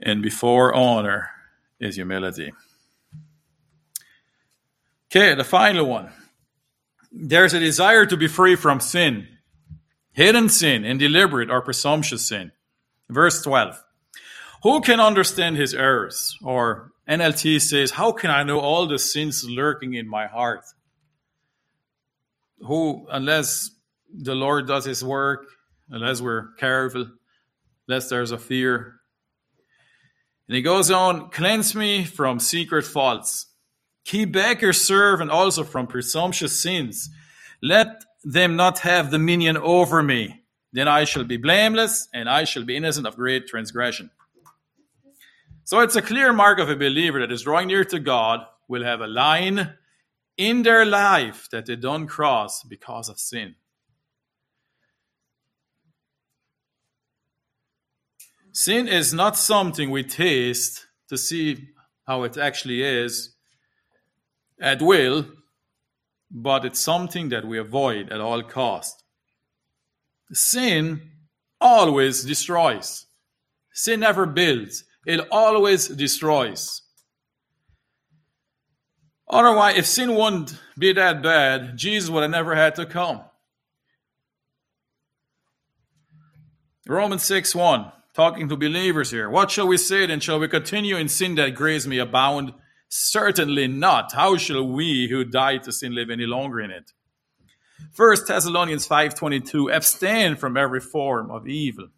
and 0.00 0.22
before 0.22 0.74
honor 0.74 1.30
is 1.78 1.96
humility. 1.96 2.52
Okay, 5.10 5.34
the 5.34 5.44
final 5.44 5.84
one. 5.84 6.10
There's 7.12 7.52
a 7.52 7.60
desire 7.60 8.06
to 8.06 8.16
be 8.16 8.26
free 8.26 8.56
from 8.56 8.80
sin 8.80 9.28
hidden 10.12 10.48
sin 10.48 10.84
and 10.84 10.98
deliberate 10.98 11.50
or 11.50 11.62
presumptuous 11.62 12.26
sin. 12.26 12.52
Verse 13.08 13.42
12. 13.42 13.82
Who 14.62 14.80
can 14.80 15.00
understand 15.00 15.56
his 15.56 15.74
errors? 15.74 16.38
Or 16.42 16.92
NLT 17.08 17.60
says, 17.60 17.90
How 17.92 18.12
can 18.12 18.30
I 18.30 18.44
know 18.44 18.60
all 18.60 18.86
the 18.86 18.98
sins 18.98 19.44
lurking 19.44 19.94
in 19.94 20.08
my 20.08 20.26
heart? 20.26 20.64
Who, 22.60 23.06
unless 23.10 23.70
the 24.14 24.34
Lord 24.34 24.68
does 24.68 24.84
his 24.84 25.02
work, 25.04 25.46
unless 25.90 26.20
we're 26.20 26.52
careful, 26.54 27.06
unless 27.88 28.08
there's 28.08 28.30
a 28.30 28.38
fear. 28.38 29.00
And 30.48 30.56
he 30.56 30.62
goes 30.62 30.90
on, 30.90 31.30
Cleanse 31.30 31.74
me 31.74 32.04
from 32.04 32.38
secret 32.38 32.84
faults. 32.84 33.46
Keep 34.04 34.32
back 34.32 34.62
your 34.62 34.72
servant 34.72 35.30
also 35.30 35.64
from 35.64 35.86
presumptuous 35.86 36.60
sins. 36.60 37.10
Let 37.62 38.04
them 38.24 38.56
not 38.56 38.80
have 38.80 39.10
dominion 39.10 39.56
over 39.56 40.02
me. 40.02 40.42
Then 40.72 40.88
I 40.88 41.04
shall 41.04 41.24
be 41.24 41.36
blameless, 41.36 42.08
and 42.14 42.28
I 42.28 42.44
shall 42.44 42.64
be 42.64 42.76
innocent 42.76 43.06
of 43.06 43.16
great 43.16 43.46
transgression. 43.46 44.10
So 45.64 45.80
it's 45.80 45.96
a 45.96 46.02
clear 46.02 46.32
mark 46.32 46.58
of 46.58 46.70
a 46.70 46.76
believer 46.76 47.20
that 47.20 47.32
is 47.32 47.42
drawing 47.42 47.68
near 47.68 47.84
to 47.84 47.98
God 47.98 48.40
will 48.68 48.84
have 48.84 49.00
a 49.00 49.06
line 49.06 49.74
in 50.36 50.62
their 50.62 50.84
life 50.84 51.48
that 51.52 51.66
they 51.66 51.76
don't 51.76 52.06
cross 52.06 52.62
because 52.62 53.08
of 53.08 53.18
sin. 53.20 53.54
Sin 58.52 58.88
is 58.88 59.14
not 59.14 59.36
something 59.36 59.90
we 59.90 60.04
taste 60.04 60.86
to 61.08 61.16
see 61.16 61.68
how 62.06 62.22
it 62.24 62.36
actually 62.36 62.82
is 62.82 63.34
at 64.60 64.82
will, 64.82 65.26
but 66.32 66.64
it's 66.64 66.80
something 66.80 67.28
that 67.28 67.46
we 67.46 67.58
avoid 67.58 68.10
at 68.10 68.20
all 68.20 68.42
cost. 68.42 69.04
Sin 70.32 71.10
always 71.60 72.24
destroys. 72.24 73.06
Sin 73.72 74.00
never 74.00 74.24
builds. 74.24 74.84
It 75.06 75.20
always 75.30 75.88
destroys. 75.88 76.82
Otherwise, 79.28 79.78
if 79.78 79.86
sin 79.86 80.14
wouldn't 80.14 80.58
be 80.78 80.92
that 80.92 81.22
bad, 81.22 81.76
Jesus 81.76 82.10
would 82.10 82.22
have 82.22 82.30
never 82.30 82.54
had 82.54 82.74
to 82.76 82.86
come. 82.86 83.22
Romans 86.86 87.22
6 87.22 87.54
1, 87.54 87.92
talking 88.14 88.48
to 88.48 88.56
believers 88.56 89.10
here. 89.10 89.30
What 89.30 89.50
shall 89.50 89.66
we 89.66 89.76
say 89.76 90.06
then? 90.06 90.20
Shall 90.20 90.40
we 90.40 90.48
continue 90.48 90.96
in 90.96 91.08
sin 91.08 91.36
that 91.36 91.54
grace 91.54 91.86
may 91.86 91.98
abound? 91.98 92.52
Certainly 92.94 93.68
not. 93.68 94.12
How 94.12 94.36
shall 94.36 94.68
we 94.68 95.08
who 95.08 95.24
died 95.24 95.62
to 95.62 95.72
sin 95.72 95.94
live 95.94 96.10
any 96.10 96.26
longer 96.26 96.60
in 96.60 96.70
it? 96.70 96.92
First 97.90 98.26
Thessalonians 98.26 98.86
5:22 98.86 99.72
abstain 99.72 100.36
from 100.36 100.58
every 100.58 100.80
form 100.80 101.30
of 101.30 101.48
evil. 101.48 101.88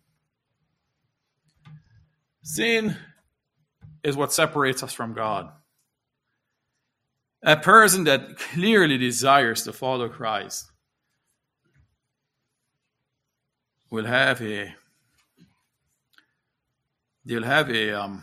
Sin 2.44 2.96
is 4.04 4.16
what 4.16 4.32
separates 4.32 4.84
us 4.84 4.92
from 4.92 5.14
God. 5.14 5.50
A 7.42 7.56
person 7.56 8.04
that 8.04 8.38
clearly 8.38 8.96
desires 8.96 9.64
to 9.64 9.72
follow 9.72 10.08
Christ 10.08 10.70
will 13.90 14.06
have 14.06 14.40
a 14.40 14.76
they'll 17.24 17.42
have 17.42 17.68
a 17.68 17.90
um 17.90 18.22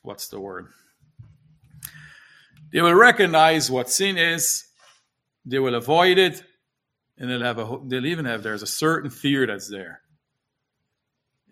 what's 0.00 0.28
the 0.28 0.40
word 0.40 0.72
they 2.72 2.80
will 2.80 2.94
recognize 2.94 3.70
what 3.70 3.90
sin 3.90 4.16
is, 4.16 4.64
they 5.44 5.58
will 5.58 5.74
avoid 5.74 6.18
it, 6.18 6.42
and 7.18 7.30
they'll 7.30 7.42
have 7.42 7.58
a 7.58 7.78
they'll 7.86 8.06
even 8.06 8.24
have 8.24 8.42
there's 8.42 8.62
a 8.62 8.66
certain 8.66 9.10
fear 9.10 9.46
that's 9.46 9.68
there. 9.68 10.00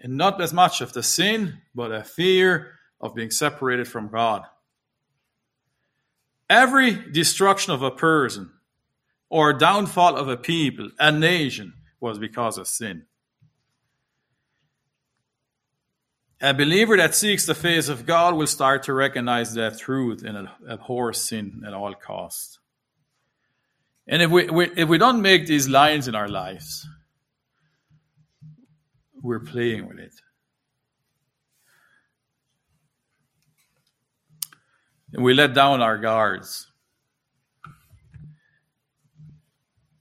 And 0.01 0.16
not 0.16 0.41
as 0.41 0.53
much 0.53 0.81
of 0.81 0.93
the 0.95 1.03
sin, 1.03 1.59
but 1.75 1.93
a 1.93 2.03
fear 2.03 2.73
of 3.01 3.14
being 3.14 3.31
separated 3.31 3.87
from 3.87 4.09
God. 4.09 4.45
Every 6.49 6.93
destruction 6.93 7.73
of 7.73 7.83
a 7.83 7.91
person 7.91 8.51
or 9.29 9.53
downfall 9.53 10.16
of 10.16 10.29
a 10.29 10.37
people, 10.37 10.91
a 10.99 11.12
nation, 11.12 11.75
was 12.01 12.18
because 12.18 12.59
of 12.59 12.66
sin. 12.66 13.05
A 16.43 16.55
believer 16.55 16.97
that 16.97 17.14
seeks 17.14 17.45
the 17.45 17.55
face 17.55 17.88
of 17.88 18.07
God 18.07 18.34
will 18.34 18.47
start 18.47 18.84
to 18.84 18.95
recognize 18.95 19.53
that 19.55 19.78
truth 19.78 20.24
and 20.24 20.49
abhor 20.68 21.12
sin 21.12 21.62
at 21.66 21.74
all 21.74 21.93
costs. 21.95 22.59
And 24.09 24.22
if 24.22 24.30
we, 24.30 24.49
we, 24.49 24.70
if 24.74 24.88
we 24.88 24.97
don't 24.97 25.20
make 25.20 25.47
these 25.47 25.68
lines 25.68 26.09
in 26.09 26.14
our 26.14 26.28
lives, 26.28 26.88
we're 29.22 29.41
playing 29.41 29.86
with 29.86 29.99
it. 29.99 30.14
And 35.12 35.22
we 35.22 35.34
let 35.34 35.53
down 35.53 35.82
our 35.82 35.99
guards. 35.99 36.66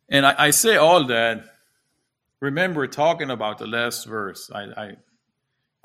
And 0.07 0.25
I, 0.25 0.35
I 0.37 0.49
say 0.51 0.77
all 0.77 1.03
that. 1.07 1.43
Remember 2.39 2.87
talking 2.87 3.29
about 3.29 3.57
the 3.57 3.67
last 3.67 4.05
verse. 4.05 4.49
I, 4.53 4.61
I 4.61 4.91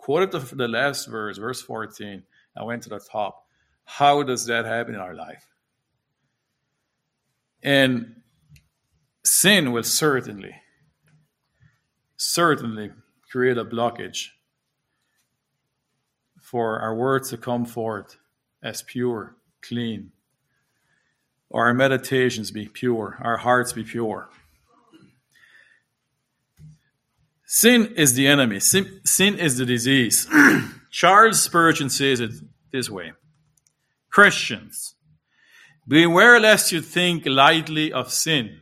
quoted 0.05 0.32
the, 0.32 0.55
the 0.55 0.68
last 0.68 1.07
verse, 1.07 1.38
verse 1.38 1.62
14. 1.62 2.22
I 2.55 2.62
went 2.62 2.82
to 2.82 2.90
the 2.90 3.00
top. 3.00 3.46
How 3.86 4.22
does 4.22 4.44
that 4.44 4.66
happen 4.66 4.94
in 4.94 5.00
our 5.00 5.14
life? 5.14 5.46
And 7.62 8.16
sin 9.24 9.72
will 9.72 9.82
certainly, 9.82 10.57
certainly 12.18 12.90
create 13.32 13.57
a 13.57 13.64
blockage 13.64 14.26
for 16.38 16.80
our 16.80 16.94
words 16.94 17.30
to 17.30 17.38
come 17.38 17.64
forth 17.64 18.18
as 18.62 18.82
pure, 18.82 19.36
clean, 19.62 20.12
or 21.48 21.64
our 21.64 21.72
meditations 21.72 22.50
be 22.50 22.68
pure, 22.68 23.16
our 23.22 23.38
hearts 23.38 23.72
be 23.72 23.84
pure. 23.84 24.28
Sin 27.47 27.95
is 27.97 28.14
the 28.14 28.26
enemy, 28.26 28.59
sin, 28.61 29.01
sin 29.05 29.38
is 29.38 29.59
the 29.59 29.66
disease. 29.66 30.26
Charles 30.90 31.42
Spurgeon 31.42 31.90
says 31.90 32.20
it 32.20 32.32
this 32.72 32.88
way 32.88 33.12
Christians, 34.11 34.95
beware 35.86 36.40
lest 36.40 36.72
you 36.72 36.80
think 36.80 37.26
lightly 37.26 37.92
of 37.92 38.12
sin. 38.12 38.61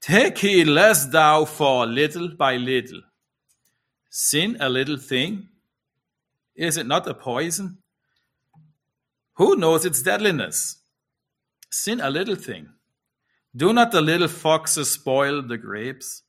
Take 0.00 0.38
heed 0.38 0.68
lest 0.68 1.12
thou 1.12 1.44
fall 1.44 1.86
little 1.86 2.28
by 2.28 2.56
little. 2.56 3.02
Sin 4.08 4.56
a 4.60 4.68
little 4.68 4.96
thing? 4.96 5.48
Is 6.54 6.76
it 6.76 6.86
not 6.86 7.06
a 7.06 7.12
poison? 7.12 7.78
Who 9.34 9.56
knows 9.56 9.84
its 9.84 10.00
deadliness? 10.00 10.76
Sin 11.70 12.00
a 12.00 12.08
little 12.08 12.36
thing. 12.36 12.68
Do 13.54 13.72
not 13.72 13.90
the 13.90 14.00
little 14.00 14.28
foxes 14.28 14.90
spoil 14.90 15.42
the 15.42 15.58
grapes? 15.58 16.22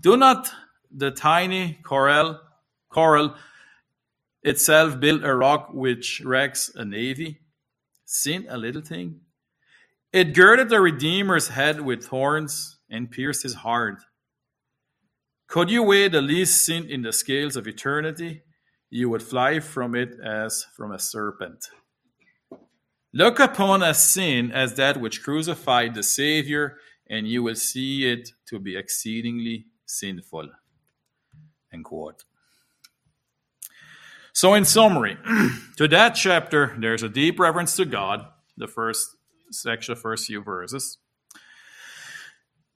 Do 0.00 0.16
not 0.16 0.50
the 0.90 1.10
tiny 1.10 1.78
coral, 1.82 2.40
coral 2.88 3.34
itself 4.42 4.98
build 4.98 5.24
a 5.24 5.34
rock 5.34 5.70
which 5.72 6.20
wrecks 6.24 6.70
a 6.74 6.84
navy? 6.84 7.40
Sin 8.04 8.46
a 8.48 8.58
little 8.58 8.82
thing? 8.82 9.20
It 10.12 10.34
girded 10.34 10.68
the 10.68 10.80
Redeemer's 10.80 11.48
head 11.48 11.80
with 11.80 12.04
thorns 12.04 12.78
and 12.90 13.10
pierced 13.10 13.42
his 13.42 13.54
heart. 13.54 14.02
Could 15.46 15.70
you 15.70 15.82
weigh 15.82 16.08
the 16.08 16.20
least 16.20 16.64
sin 16.64 16.88
in 16.88 17.02
the 17.02 17.12
scales 17.12 17.56
of 17.56 17.66
eternity? 17.66 18.42
You 18.90 19.08
would 19.08 19.22
fly 19.22 19.60
from 19.60 19.94
it 19.94 20.18
as 20.22 20.66
from 20.76 20.92
a 20.92 20.98
serpent. 20.98 21.66
Look 23.14 23.38
upon 23.40 23.82
a 23.82 23.94
sin 23.94 24.50
as 24.52 24.74
that 24.74 25.00
which 25.00 25.22
crucified 25.22 25.94
the 25.94 26.02
Savior, 26.02 26.78
and 27.08 27.26
you 27.26 27.42
will 27.42 27.54
see 27.54 28.10
it 28.10 28.30
to 28.48 28.58
be 28.58 28.76
exceedingly 28.76 29.66
sinful. 29.86 30.50
End 31.72 31.84
quote. 31.84 32.24
So, 34.32 34.54
in 34.54 34.64
summary, 34.64 35.18
to 35.76 35.88
that 35.88 36.10
chapter, 36.10 36.74
there's 36.78 37.02
a 37.02 37.08
deep 37.08 37.38
reverence 37.38 37.76
to 37.76 37.84
God, 37.84 38.26
the 38.56 38.66
first 38.66 39.16
section, 39.50 39.94
first 39.94 40.26
few 40.26 40.42
verses. 40.42 40.98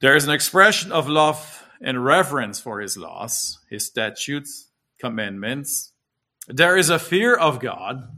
There 0.00 0.14
is 0.14 0.26
an 0.26 0.32
expression 0.32 0.92
of 0.92 1.08
love 1.08 1.66
and 1.80 2.04
reverence 2.04 2.60
for 2.60 2.80
His 2.80 2.96
laws, 2.96 3.58
His 3.70 3.86
statutes, 3.86 4.68
commandments. 5.00 5.92
There 6.48 6.76
is 6.76 6.90
a 6.90 6.98
fear 6.98 7.34
of 7.34 7.60
God 7.60 8.08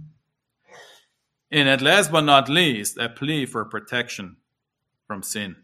and 1.51 1.69
at 1.69 1.81
last 1.81 2.13
but 2.13 2.23
not 2.23 2.49
least, 2.49 2.99
a 2.99 3.09
plea 3.09 3.47
for 3.47 3.65
protection 3.65 4.37
from 5.07 5.23
sin. 5.23 5.57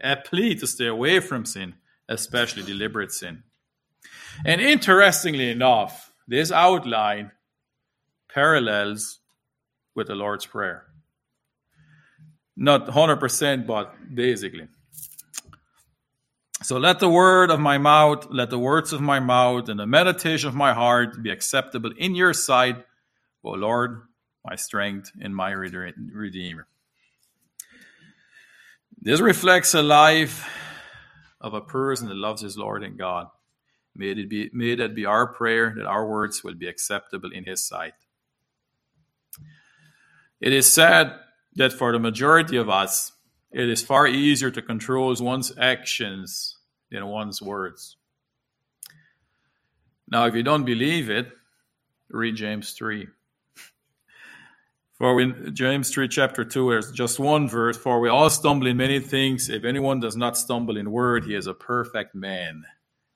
A 0.00 0.16
plea 0.16 0.54
to 0.56 0.66
stay 0.66 0.86
away 0.86 1.20
from 1.20 1.44
sin, 1.44 1.74
especially 2.08 2.62
deliberate 2.62 3.12
sin. 3.12 3.42
And 4.44 4.60
interestingly 4.60 5.50
enough, 5.50 6.12
this 6.26 6.52
outline 6.52 7.32
parallels 8.32 9.20
with 9.94 10.06
the 10.06 10.14
Lord's 10.14 10.46
Prayer. 10.46 10.84
Not 12.56 12.86
100%, 12.86 13.66
but 13.66 13.94
basically. 14.14 14.68
So 16.62 16.76
let 16.76 16.98
the 16.98 17.08
word 17.08 17.50
of 17.50 17.60
my 17.60 17.78
mouth, 17.78 18.26
let 18.30 18.50
the 18.50 18.58
words 18.58 18.92
of 18.92 19.00
my 19.00 19.20
mouth, 19.20 19.68
and 19.68 19.78
the 19.78 19.86
meditation 19.86 20.48
of 20.48 20.54
my 20.54 20.72
heart 20.74 21.22
be 21.22 21.30
acceptable 21.30 21.92
in 21.96 22.14
your 22.14 22.34
sight, 22.34 22.84
O 23.44 23.50
Lord, 23.50 24.02
my 24.44 24.56
strength 24.56 25.12
and 25.20 25.34
my 25.34 25.52
Redeemer. 25.52 26.66
This 29.00 29.20
reflects 29.20 29.74
a 29.74 29.82
life 29.82 30.48
of 31.40 31.54
a 31.54 31.60
person 31.60 32.08
that 32.08 32.16
loves 32.16 32.42
his 32.42 32.58
Lord 32.58 32.82
and 32.82 32.98
God. 32.98 33.28
May 33.94 34.10
it 34.10 34.28
be, 34.28 34.50
may 34.52 34.74
that 34.76 34.94
be 34.94 35.04
our 35.06 35.26
prayer 35.26 35.74
that 35.76 35.86
our 35.86 36.06
words 36.06 36.44
will 36.44 36.54
be 36.54 36.68
acceptable 36.68 37.30
in 37.32 37.44
his 37.44 37.66
sight. 37.66 37.94
It 40.40 40.52
is 40.52 40.70
said 40.70 41.12
that 41.54 41.72
for 41.72 41.92
the 41.92 41.98
majority 41.98 42.56
of 42.56 42.68
us, 42.68 43.12
it 43.50 43.68
is 43.68 43.82
far 43.82 44.06
easier 44.06 44.50
to 44.50 44.62
control 44.62 45.14
one's 45.20 45.52
actions 45.58 46.56
than 46.90 47.06
one's 47.06 47.42
words. 47.42 47.96
Now, 50.10 50.26
if 50.26 50.34
you 50.34 50.42
don't 50.42 50.64
believe 50.64 51.10
it, 51.10 51.28
read 52.08 52.36
James 52.36 52.72
3. 52.72 53.08
For 54.98 55.20
in 55.20 55.54
James 55.54 55.90
3, 55.90 56.08
chapter 56.08 56.44
2, 56.44 56.70
there's 56.70 56.90
just 56.90 57.20
one 57.20 57.48
verse 57.48 57.76
For 57.76 58.00
we 58.00 58.08
all 58.08 58.28
stumble 58.30 58.66
in 58.66 58.76
many 58.76 58.98
things. 58.98 59.48
If 59.48 59.64
anyone 59.64 60.00
does 60.00 60.16
not 60.16 60.36
stumble 60.36 60.76
in 60.76 60.90
word, 60.90 61.24
he 61.24 61.36
is 61.36 61.46
a 61.46 61.54
perfect 61.54 62.16
man, 62.16 62.64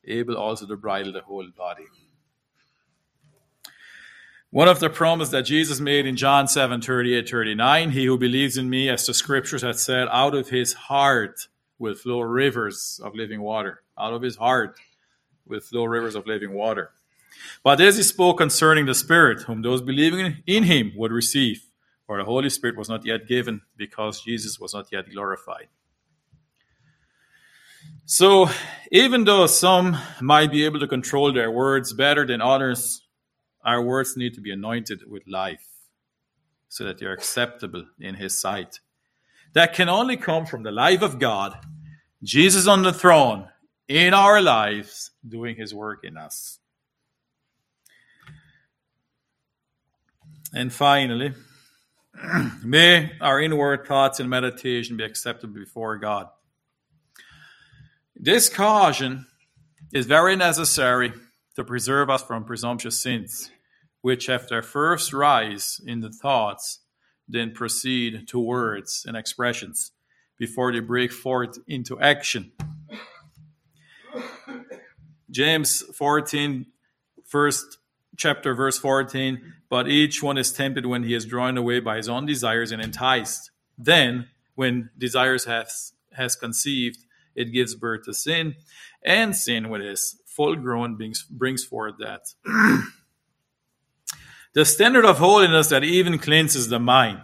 able 0.05 0.37
also 0.37 0.65
to 0.67 0.77
bridle 0.77 1.13
the 1.13 1.23
whole 1.23 1.49
body. 1.57 1.87
One 4.51 4.69
of 4.69 4.79
the 4.79 4.91
promises 4.91 5.33
that 5.33 5.43
Jesus 5.43 5.81
made 5.81 6.07
in 6.07 6.15
John 6.17 6.47
7 6.47 6.83
38 6.83 7.29
39, 7.29 7.91
he 7.91 8.05
who 8.05 8.17
believes 8.17 8.57
in 8.57 8.71
me, 8.71 8.89
as 8.89 9.05
the 9.05 9.15
scriptures 9.15 9.63
had 9.63 9.77
said, 9.77 10.07
out 10.13 10.37
of 10.37 10.51
his 10.51 10.75
heart 10.75 11.49
will 11.81 11.97
flow 11.97 12.21
rivers 12.21 13.01
of 13.03 13.17
living 13.17 13.41
water. 13.41 13.83
Out 13.99 14.13
of 14.13 14.23
his 14.23 14.37
heart 14.37 14.79
will 15.47 15.61
flow 15.61 15.87
rivers 15.87 16.15
of 16.15 16.29
living 16.29 16.53
water. 16.53 16.93
But 17.65 17.81
as 17.81 17.97
he 17.97 18.05
spoke 18.05 18.39
concerning 18.39 18.87
the 18.87 18.95
Spirit, 18.95 19.43
whom 19.43 19.63
those 19.63 19.83
believing 19.83 20.45
in 20.47 20.63
him 20.65 20.93
would 20.95 21.11
receive 21.11 21.65
for 22.13 22.19
the 22.19 22.25
Holy 22.25 22.51
Spirit 22.51 22.77
was 22.77 22.91
not 22.91 23.07
yet 23.07 23.27
given 23.27 23.63
because 23.75 24.21
Jesus 24.21 24.61
was 24.61 24.75
not 24.75 24.87
yet 24.93 25.11
glorified. 25.11 25.69
So, 28.05 28.51
even 28.91 29.25
though 29.25 29.47
some 29.47 29.97
might 30.21 30.51
be 30.53 30.67
able 30.67 30.79
to 30.81 30.87
control 30.87 31.33
their 31.33 31.51
words 31.51 31.95
better 31.95 32.27
than 32.27 32.43
others, 32.43 33.01
our 33.65 33.81
words 33.81 34.15
need 34.15 34.35
to 34.35 34.43
be 34.43 34.53
anointed 34.53 35.11
with 35.11 35.23
life 35.27 35.67
so 36.69 36.85
that 36.85 36.99
they're 36.99 37.15
acceptable 37.15 37.87
in 37.99 38.17
His 38.17 38.39
sight. 38.39 38.81
That 39.55 39.73
can 39.73 39.89
only 39.89 40.19
come 40.19 40.45
from 40.45 40.65
the 40.65 40.71
life 40.71 41.01
of 41.01 41.19
God, 41.19 41.57
Jesus 42.23 42.67
on 42.67 42.83
the 42.83 42.93
throne, 42.93 43.49
in 43.89 44.13
our 44.13 44.43
lives, 44.43 45.13
doing 45.27 45.57
His 45.57 45.73
work 45.73 46.05
in 46.05 46.19
us. 46.19 46.59
And 50.53 50.71
finally, 50.71 51.33
May 52.63 53.13
our 53.21 53.41
inward 53.41 53.87
thoughts 53.87 54.21
and 54.21 54.29
meditation 54.29 54.97
be 54.97 55.05
accepted 55.05 55.55
before 55.55 55.97
God. 55.97 56.29
This 58.15 58.49
caution 58.49 59.27
is 59.93 60.07
very 60.07 60.37
necessary 60.37 61.13
to 61.57 61.65
preserve 61.65 62.11
us 62.11 62.23
from 62.23 62.45
presumptuous 62.45 63.01
sins, 63.01 63.51
which 64.01 64.27
have 64.27 64.49
their 64.49 64.63
first 64.63 65.13
rise 65.13 65.81
in 65.87 66.01
the 66.01 66.11
thoughts, 66.11 66.81
then 67.29 67.53
proceed 67.53 68.29
to 68.29 68.39
words 68.39 69.05
and 69.07 69.17
expressions 69.17 69.93
before 70.39 70.73
they 70.73 70.81
break 70.81 71.13
forth 71.13 71.59
into 71.67 71.99
action. 72.01 72.53
James 75.31 75.83
14, 75.97 76.67
first 77.25 77.79
chapter, 78.17 78.55
verse 78.55 78.79
14 78.79 79.41
but 79.73 79.89
each 79.89 80.23
one 80.23 80.37
is 80.37 80.53
tempted 80.53 80.85
when 80.85 81.03
he 81.03 81.15
is 81.15 81.25
drawn 81.25 81.57
away 81.57 81.81
by 81.81 81.97
his 81.97 82.07
own 82.07 82.27
desires 82.27 82.73
and 82.73 82.83
enticed. 82.83 83.51
Then, 83.79 84.29
when 84.55 84.91
desires 84.99 85.47
has, 85.47 85.95
has 86.13 86.37
conceived, 86.37 86.99
it 87.35 87.55
gives 87.55 87.75
birth 87.75 88.05
to 88.05 88.13
sin, 88.13 88.57
and 89.03 89.35
sin, 89.35 89.71
when 89.71 89.81
it 89.81 89.87
is 89.87 90.21
full 90.27 90.57
grown, 90.57 90.97
brings, 90.97 91.23
brings 91.23 91.65
forth 91.65 91.95
that 92.01 92.21
the 94.53 94.67
standard 94.67 95.07
of 95.07 95.17
holiness 95.17 95.69
that 95.69 95.85
even 95.85 96.19
cleanses 96.19 96.69
the 96.69 96.79
mind. 96.79 97.23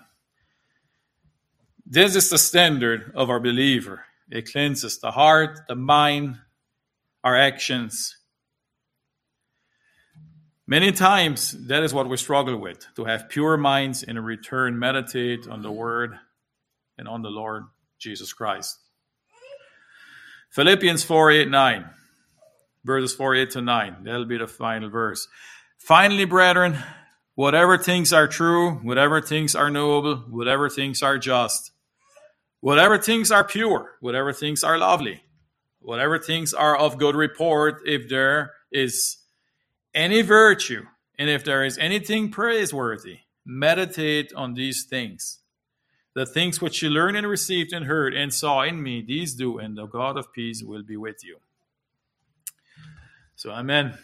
This 1.84 2.16
is 2.16 2.30
the 2.30 2.38
standard 2.38 3.12
of 3.14 3.28
our 3.28 3.40
believer. 3.40 4.06
It 4.30 4.50
cleanses 4.50 4.98
the 5.00 5.10
heart, 5.10 5.60
the 5.68 5.74
mind, 5.74 6.38
our 7.22 7.36
actions, 7.36 8.16
Many 10.70 10.92
times, 10.92 11.52
that 11.68 11.82
is 11.82 11.94
what 11.94 12.10
we 12.10 12.18
struggle 12.18 12.58
with 12.58 12.86
to 12.96 13.06
have 13.06 13.30
pure 13.30 13.56
minds 13.56 14.02
and 14.02 14.18
in 14.18 14.24
return 14.24 14.78
meditate 14.78 15.48
on 15.48 15.62
the 15.62 15.72
Word 15.72 16.18
and 16.98 17.08
on 17.08 17.22
the 17.22 17.30
Lord 17.30 17.64
Jesus 17.98 18.34
Christ. 18.34 18.78
Philippians 20.50 21.02
4 21.04 21.30
8 21.30 21.48
9, 21.48 21.88
verses 22.84 23.16
4 23.16 23.34
8 23.36 23.50
to 23.52 23.62
9. 23.62 23.96
That'll 24.02 24.26
be 24.26 24.36
the 24.36 24.46
final 24.46 24.90
verse. 24.90 25.26
Finally, 25.78 26.26
brethren, 26.26 26.76
whatever 27.34 27.78
things 27.78 28.12
are 28.12 28.28
true, 28.28 28.72
whatever 28.82 29.22
things 29.22 29.54
are 29.54 29.70
noble, 29.70 30.16
whatever 30.28 30.68
things 30.68 31.02
are 31.02 31.16
just, 31.16 31.70
whatever 32.60 32.98
things 32.98 33.30
are 33.30 33.42
pure, 33.42 33.92
whatever 34.00 34.34
things 34.34 34.62
are 34.62 34.76
lovely, 34.76 35.22
whatever 35.80 36.18
things 36.18 36.52
are 36.52 36.76
of 36.76 36.98
good 36.98 37.16
report, 37.16 37.80
if 37.86 38.10
there 38.10 38.52
is 38.70 39.16
any 39.94 40.22
virtue, 40.22 40.86
and 41.18 41.28
if 41.28 41.44
there 41.44 41.64
is 41.64 41.78
anything 41.78 42.30
praiseworthy, 42.30 43.20
meditate 43.44 44.32
on 44.34 44.54
these 44.54 44.84
things. 44.84 45.40
The 46.14 46.26
things 46.26 46.60
which 46.60 46.82
you 46.82 46.90
learned 46.90 47.16
and 47.16 47.26
received 47.26 47.72
and 47.72 47.86
heard 47.86 48.14
and 48.14 48.32
saw 48.32 48.62
in 48.62 48.82
me, 48.82 49.02
these 49.06 49.34
do, 49.34 49.58
and 49.58 49.76
the 49.76 49.86
God 49.86 50.16
of 50.16 50.32
peace 50.32 50.62
will 50.64 50.82
be 50.82 50.96
with 50.96 51.24
you. 51.24 51.38
So, 53.36 53.50
Amen. 53.50 53.96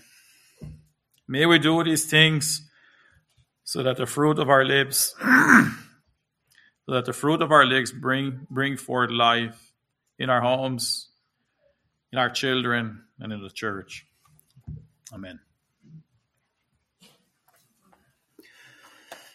May 1.26 1.46
we 1.46 1.58
do 1.58 1.82
these 1.82 2.04
things 2.04 2.68
so 3.64 3.82
that 3.82 3.96
the 3.96 4.06
fruit 4.06 4.38
of 4.38 4.50
our 4.50 4.64
lips, 4.64 5.14
so 5.20 6.92
that 6.92 7.06
the 7.06 7.12
fruit 7.12 7.40
of 7.40 7.50
our 7.50 7.64
lips 7.64 7.90
bring 7.90 8.46
bring 8.50 8.76
forth 8.76 9.10
life 9.10 9.72
in 10.18 10.28
our 10.28 10.42
homes, 10.42 11.08
in 12.12 12.18
our 12.18 12.28
children, 12.30 13.04
and 13.18 13.32
in 13.32 13.42
the 13.42 13.50
church. 13.50 14.06
Amen. 15.12 15.40